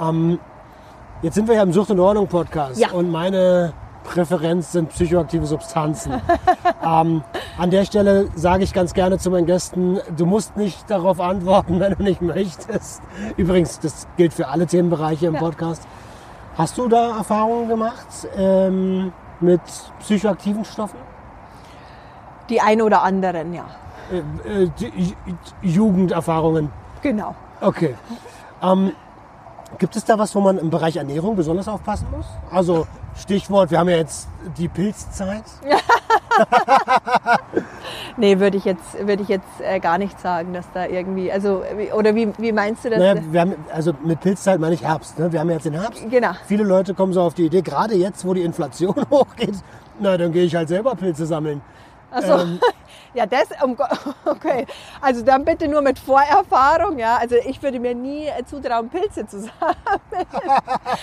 [0.00, 0.38] Ähm,
[1.22, 2.90] jetzt sind wir ja im Sucht und Ordnung Podcast Ja.
[2.92, 3.72] und meine
[4.04, 6.12] Präferenz sind psychoaktive Substanzen.
[6.84, 7.22] ähm,
[7.58, 11.80] an der Stelle sage ich ganz gerne zu meinen Gästen, du musst nicht darauf antworten,
[11.80, 13.02] wenn du nicht möchtest.
[13.36, 15.40] Übrigens, das gilt für alle Themenbereiche im Ja.
[15.40, 15.82] Podcast.
[16.58, 19.60] Hast du da Erfahrungen gemacht ähm, mit
[20.00, 20.98] psychoaktiven Stoffen?
[22.48, 23.66] Die ein oder anderen, ja.
[24.10, 25.14] Äh, äh, die
[25.62, 26.72] Jugenderfahrungen?
[27.00, 27.36] Genau.
[27.60, 27.94] Okay.
[28.60, 28.90] Ähm,
[29.78, 32.26] gibt es da was, wo man im Bereich Ernährung besonders aufpassen muss?
[32.50, 35.44] Also Stichwort, wir haben ja jetzt die Pilzzeit.
[38.18, 41.62] Nee, würde ich jetzt, würde ich jetzt äh, gar nicht sagen, dass da irgendwie, also,
[41.94, 42.98] oder wie, wie meinst du das?
[42.98, 45.20] Naja, wir haben, also mit Pilzzeit meine ich Herbst.
[45.20, 45.32] Ne?
[45.32, 46.02] Wir haben jetzt den Herbst.
[46.10, 46.32] Genau.
[46.46, 49.54] Viele Leute kommen so auf die Idee, gerade jetzt, wo die Inflation hochgeht,
[50.00, 51.60] na, dann gehe ich halt selber Pilze sammeln.
[52.10, 52.60] Achso, Ähm.
[53.14, 53.76] Ja, das, um,
[54.24, 54.66] okay.
[55.00, 57.16] Also dann bitte nur mit Vorerfahrung, ja.
[57.16, 60.26] Also ich würde mir nie äh, zutrauen, Pilze zu sammeln.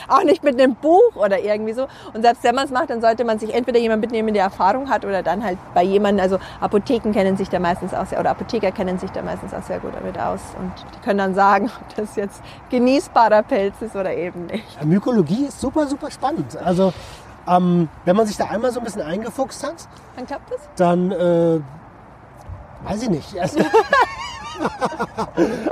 [0.08, 1.88] Auch nicht mit einem Buch oder irgendwie so.
[2.14, 4.90] Und selbst wenn man es macht, dann sollte man sich entweder jemand mitnehmen, der Erfahrung
[4.90, 8.32] hat oder dann halt bei jemandem, also Apotheken kennen sich da meistens auch sehr, oder
[8.32, 10.42] Apotheker kennen sich da meistens auch sehr gut damit aus.
[10.60, 14.84] Und die können dann sagen, ob das jetzt genießbarer Pilz ist oder eben nicht.
[14.84, 16.58] Mykologie ist super, super spannend.
[16.58, 16.94] Also
[17.48, 20.60] ähm, wenn man sich da einmal so ein bisschen eingefuchst hat, Dann klappt das?
[20.78, 21.60] dann äh,
[22.86, 23.40] weiß ich nicht.
[23.40, 23.60] Also,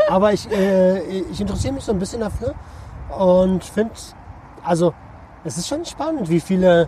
[0.09, 2.53] aber ich, äh, ich interessiere mich so ein bisschen dafür
[3.17, 3.93] und finde,
[4.63, 4.93] also
[5.43, 6.87] es ist schon spannend, wie viele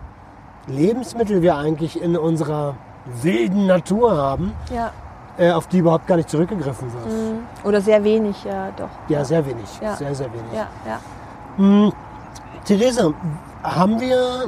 [0.68, 2.76] Lebensmittel wir eigentlich in unserer
[3.22, 4.92] wilden Natur haben, Ja.
[5.38, 7.04] äh, auf die überhaupt gar nicht zurückgegriffen wird.
[7.64, 8.90] Oder sehr wenig, ja, doch.
[9.10, 9.66] Ja, sehr wenig.
[9.82, 9.96] Ja.
[9.96, 10.54] Sehr, sehr wenig.
[10.54, 11.92] Ja, ja.
[12.66, 13.14] Therese,
[13.64, 14.46] haben wir,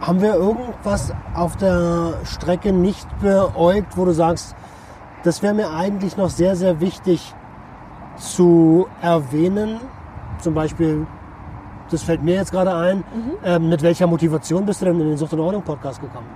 [0.00, 4.54] haben wir irgendwas auf der Strecke nicht beäugt, wo du sagst,
[5.24, 7.34] das wäre mir eigentlich noch sehr, sehr wichtig
[8.16, 9.80] zu erwähnen?
[10.40, 11.06] Zum Beispiel,
[11.90, 13.04] das fällt mir jetzt gerade ein,
[13.44, 16.28] ähm, mit welcher Motivation bist du denn in den Sucht und Ordnung Podcast gekommen?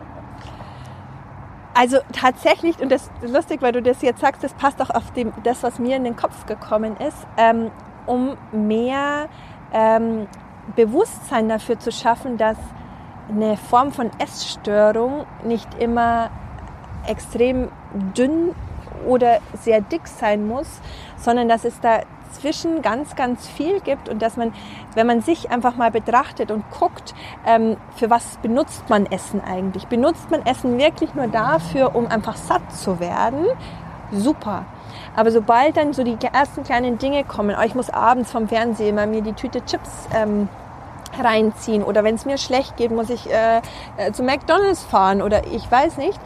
[1.75, 5.13] Also tatsächlich, und das ist lustig, weil du das jetzt sagst, das passt auch auf
[5.13, 7.71] dem, das, was mir in den Kopf gekommen ist, ähm,
[8.07, 9.29] um mehr
[9.73, 10.27] ähm,
[10.75, 12.59] Bewusstsein dafür zu schaffen, dass
[13.31, 16.31] eine Form von Essstörung nicht immer
[17.07, 17.69] extrem
[18.17, 18.55] dünn
[19.07, 20.81] oder sehr dick sein muss,
[21.17, 24.53] sondern dass es dazwischen ganz, ganz viel gibt und dass man,
[24.95, 27.15] wenn man sich einfach mal betrachtet und guckt,
[27.47, 29.87] ähm, für was benutzt man Essen eigentlich?
[29.87, 33.47] Benutzt man Essen wirklich nur dafür, um einfach satt zu werden?
[34.13, 34.67] Super.
[35.17, 38.97] Aber sobald dann so die ersten kleinen Dinge kommen, oh, ich muss abends vom Fernsehen
[38.97, 40.49] mal mir die Tüte Chips ähm,
[41.19, 43.61] reinziehen oder wenn es mir schlecht geht, muss ich äh,
[43.97, 46.21] äh, zu McDonald's fahren oder ich weiß nicht,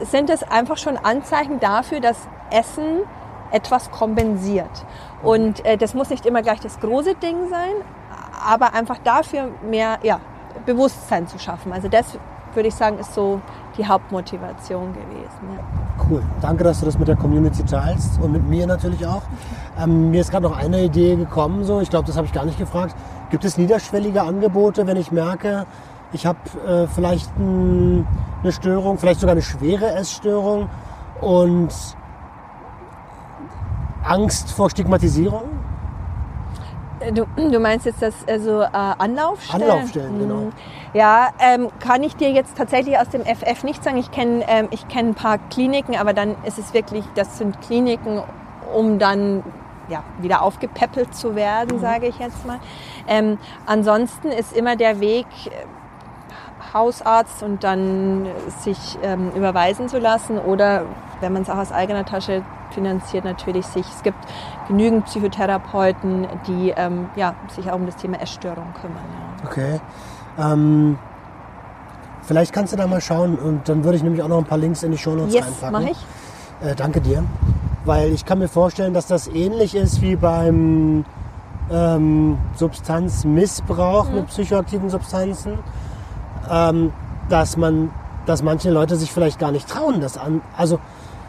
[0.00, 2.16] sind es einfach schon Anzeichen dafür, dass
[2.50, 3.00] Essen
[3.50, 4.84] etwas kompensiert.
[5.22, 7.72] Und äh, das muss nicht immer gleich das große Ding sein,
[8.44, 10.20] aber einfach dafür mehr ja,
[10.64, 11.72] Bewusstsein zu schaffen.
[11.72, 12.18] Also das
[12.54, 13.40] würde ich sagen, ist so
[13.76, 15.56] die Hauptmotivation gewesen.
[15.56, 15.62] Ja.
[16.08, 16.22] Cool.
[16.40, 19.22] Danke, dass du das mit der Community teilst und mit mir natürlich auch.
[19.78, 21.80] Ähm, mir ist gerade noch eine Idee gekommen, so.
[21.80, 22.94] ich glaube, das habe ich gar nicht gefragt.
[23.30, 25.66] Gibt es niederschwellige Angebote, wenn ich merke,
[26.12, 28.06] ich habe äh, vielleicht ein,
[28.42, 30.68] eine Störung, vielleicht sogar eine schwere Essstörung
[31.20, 31.68] und
[34.04, 35.42] Angst vor Stigmatisierung?
[37.00, 39.62] Äh, Du, du meinst jetzt das also äh, Anlaufstellen?
[39.70, 40.34] Anlaufstellen, genau.
[40.36, 40.52] Mhm.
[40.94, 43.96] Ja, ähm, kann ich dir jetzt tatsächlich aus dem FF nicht sagen.
[43.98, 47.60] Ich kenne ähm, ich kenn ein paar Kliniken, aber dann ist es wirklich, das sind
[47.60, 48.22] Kliniken,
[48.72, 49.42] um dann
[49.88, 51.36] ja, wieder aufgepäppelt zu Mhm.
[51.36, 52.58] werden, sage ich jetzt mal.
[53.08, 55.50] Ähm, ansonsten ist immer der Weg, äh,
[56.74, 58.26] Hausarzt und dann
[58.60, 60.82] sich ähm, überweisen zu lassen oder
[61.20, 63.86] wenn man es auch aus eigener Tasche finanziert, natürlich sich.
[63.86, 64.18] Es gibt
[64.68, 69.04] genügend Psychotherapeuten, die ähm, ja, sich auch um das Thema Essstörung kümmern.
[69.42, 69.48] Ja.
[69.48, 69.80] Okay.
[70.38, 70.98] Ähm,
[72.22, 74.58] vielleicht kannst du da mal schauen und dann würde ich nämlich auch noch ein paar
[74.58, 75.72] Links in die Shownotes Yes, reinpacken.
[75.72, 76.66] mache ich.
[76.68, 77.24] Äh, danke dir.
[77.84, 81.04] Weil ich kann mir vorstellen, dass das ähnlich ist wie beim
[81.70, 85.58] ähm, Substanzmissbrauch mit psychoaktiven Substanzen.
[86.50, 86.92] Ähm,
[87.28, 87.90] dass man
[88.26, 90.42] dass manche Leute sich vielleicht gar nicht trauen, das an.
[90.56, 90.80] Also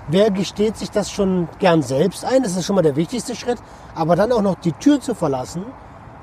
[0.08, 2.44] wer gesteht sich das schon gern selbst ein?
[2.44, 3.60] Das ist schon mal der wichtigste Schritt.
[3.96, 5.64] Aber dann auch noch die Tür zu verlassen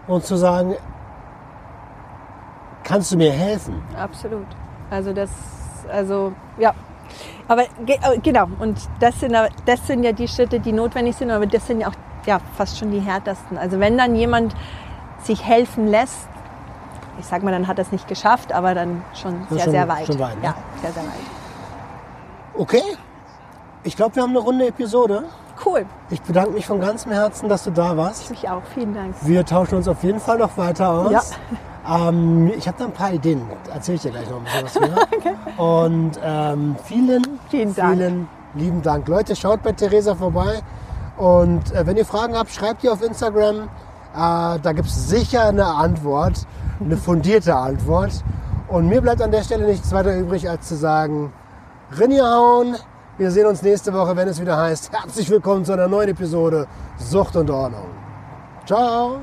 [0.06, 0.74] und zu sagen,
[2.82, 3.80] kannst du mir helfen?
[3.96, 4.46] Absolut.
[4.90, 5.30] Also das,
[5.90, 6.74] also ja.
[7.46, 9.34] Aber äh, genau, und das sind,
[9.66, 11.94] das sind ja die Schritte, die notwendig sind, aber das sind ja auch
[12.27, 13.59] ja, fast schon die härtesten.
[13.59, 14.55] Also wenn dann jemand
[15.22, 16.29] sich helfen lässt,
[17.18, 19.89] ich sag mal, dann hat er es nicht geschafft, aber dann schon sehr, schon- sehr
[19.89, 20.07] weit.
[20.07, 20.45] schon weit, ne?
[20.45, 21.11] Ja, sehr, sehr weit.
[22.57, 22.83] Okay.
[23.85, 25.25] Ich glaube, wir haben eine runde Episode.
[25.64, 28.29] Cool, Ich bedanke mich von ganzem Herzen, dass du da warst.
[28.33, 28.62] ich auch.
[28.75, 29.14] Vielen Dank.
[29.20, 31.12] Wir tauschen uns auf jeden Fall noch weiter aus.
[31.87, 32.09] Ja.
[32.09, 33.43] Ähm, ich habe da ein paar Ideen.
[33.72, 35.62] Erzähle ich dir gleich noch ein bisschen was wieder.
[35.64, 37.97] Und ähm, vielen, Vielen Dank.
[37.97, 39.07] vielen lieben Dank.
[39.07, 40.61] Leute, schaut bei Theresa vorbei.
[41.16, 43.62] Und äh, wenn ihr Fragen habt, schreibt ihr auf Instagram.
[43.62, 43.68] Äh,
[44.14, 46.46] da gibt es sicher eine Antwort,
[46.80, 48.24] eine fundierte Antwort.
[48.68, 51.32] Und mir bleibt an der Stelle nichts weiter übrig, als zu sagen,
[51.98, 52.76] Rinjahauen.
[53.16, 56.66] Wir sehen uns nächste Woche, wenn es wieder heißt, herzlich willkommen zu einer neuen Episode
[56.96, 57.86] Sucht und Ordnung.
[58.66, 59.20] Ciao.